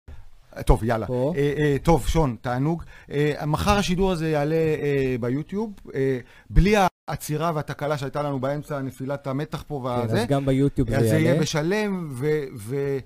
[0.66, 1.06] טוב, יאללה.
[1.10, 2.82] אה, אה, טוב, שון, תענוג.
[3.10, 6.18] אה, מחר השידור הזה יעלה אה, ביוטיוב, אה,
[6.50, 6.74] בלי
[7.08, 10.16] העצירה והתקלה שהייתה לנו באמצע, נפילת המתח פה והזה.
[10.16, 11.06] כן, אז גם ביוטיוב זה יעלה.
[11.06, 12.26] אז זה יהיה בשלם, ו...
[12.56, 12.98] ו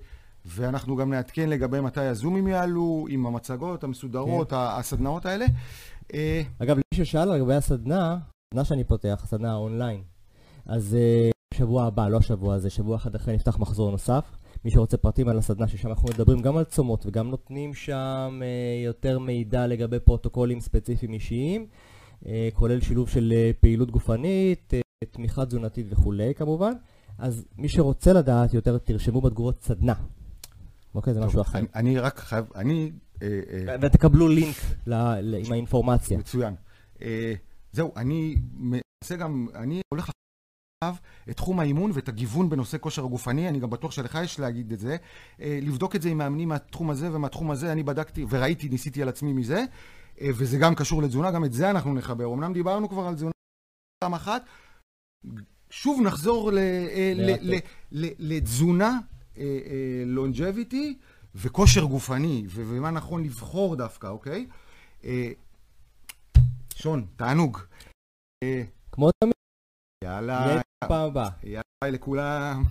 [0.47, 4.57] ואנחנו גם נעדכן לגבי מתי הזומים יעלו, עם המצגות המסודרות, כן.
[4.59, 5.47] הסדנאות האלה.
[6.15, 8.19] אה, אגב, למי ששאל לגבי הסדנה,
[8.49, 10.03] הסדנה שאני פותח, הסדנה האונליין,
[10.67, 14.25] אז אה, שבוע הבא, לא השבוע הזה, שבוע אחד אחרי נפתח מחזור נוסף.
[14.65, 18.85] מי שרוצה פרטים על הסדנה, ששם אנחנו מדברים גם על צומות וגם נותנים שם אה,
[18.85, 21.67] יותר מידע לגבי פרוטוקולים ספציפיים אישיים,
[22.55, 24.75] כולל שילוב של פעילות גופנית,
[25.11, 26.73] תמיכה תזונתית וכולי כמובן.
[27.19, 29.95] אז מי שרוצה לדעת יותר, תרשמו בתגובות סדנה.
[30.95, 31.59] אוקיי, זה משהו אחר.
[31.75, 32.93] אני, רק חייב, אני...
[33.23, 34.57] אה, אה, ותקבלו לינק
[35.47, 36.19] עם האינפורמציה.
[36.19, 36.55] מצוין.
[37.03, 37.35] אה,
[37.73, 40.11] זהו, אני מנסה גם, אני הולך
[41.31, 44.79] את תחום האימון ואת הגיוון בנושא כושר הגופני, אני גם בטוח שלך יש להגיד את
[44.79, 44.97] זה.
[45.39, 49.33] לבדוק את זה עם מאמנים מהתחום הזה ומהתחום הזה, אני בדקתי וראיתי, ניסיתי על עצמי
[49.33, 49.65] מזה,
[50.23, 52.35] וזה גם קשור לתזונה, גם את זה אנחנו נחבר.
[52.35, 53.33] אמנם דיברנו כבר על תזונה
[54.05, 54.45] פעם אחת,
[55.71, 56.51] שוב נחזור
[58.01, 58.99] לתזונה
[60.07, 64.47] לונג'ביטי אה, אה, וכושר גופני, ומה נכון לבחור דווקא, אוקיי?
[65.05, 65.31] אה,
[66.75, 67.59] שון, תענוג.
[68.93, 69.35] כמו תמיד.
[70.05, 70.61] יאללה.
[70.89, 71.29] פעם הבאה.
[71.43, 72.63] יאללה לכולם.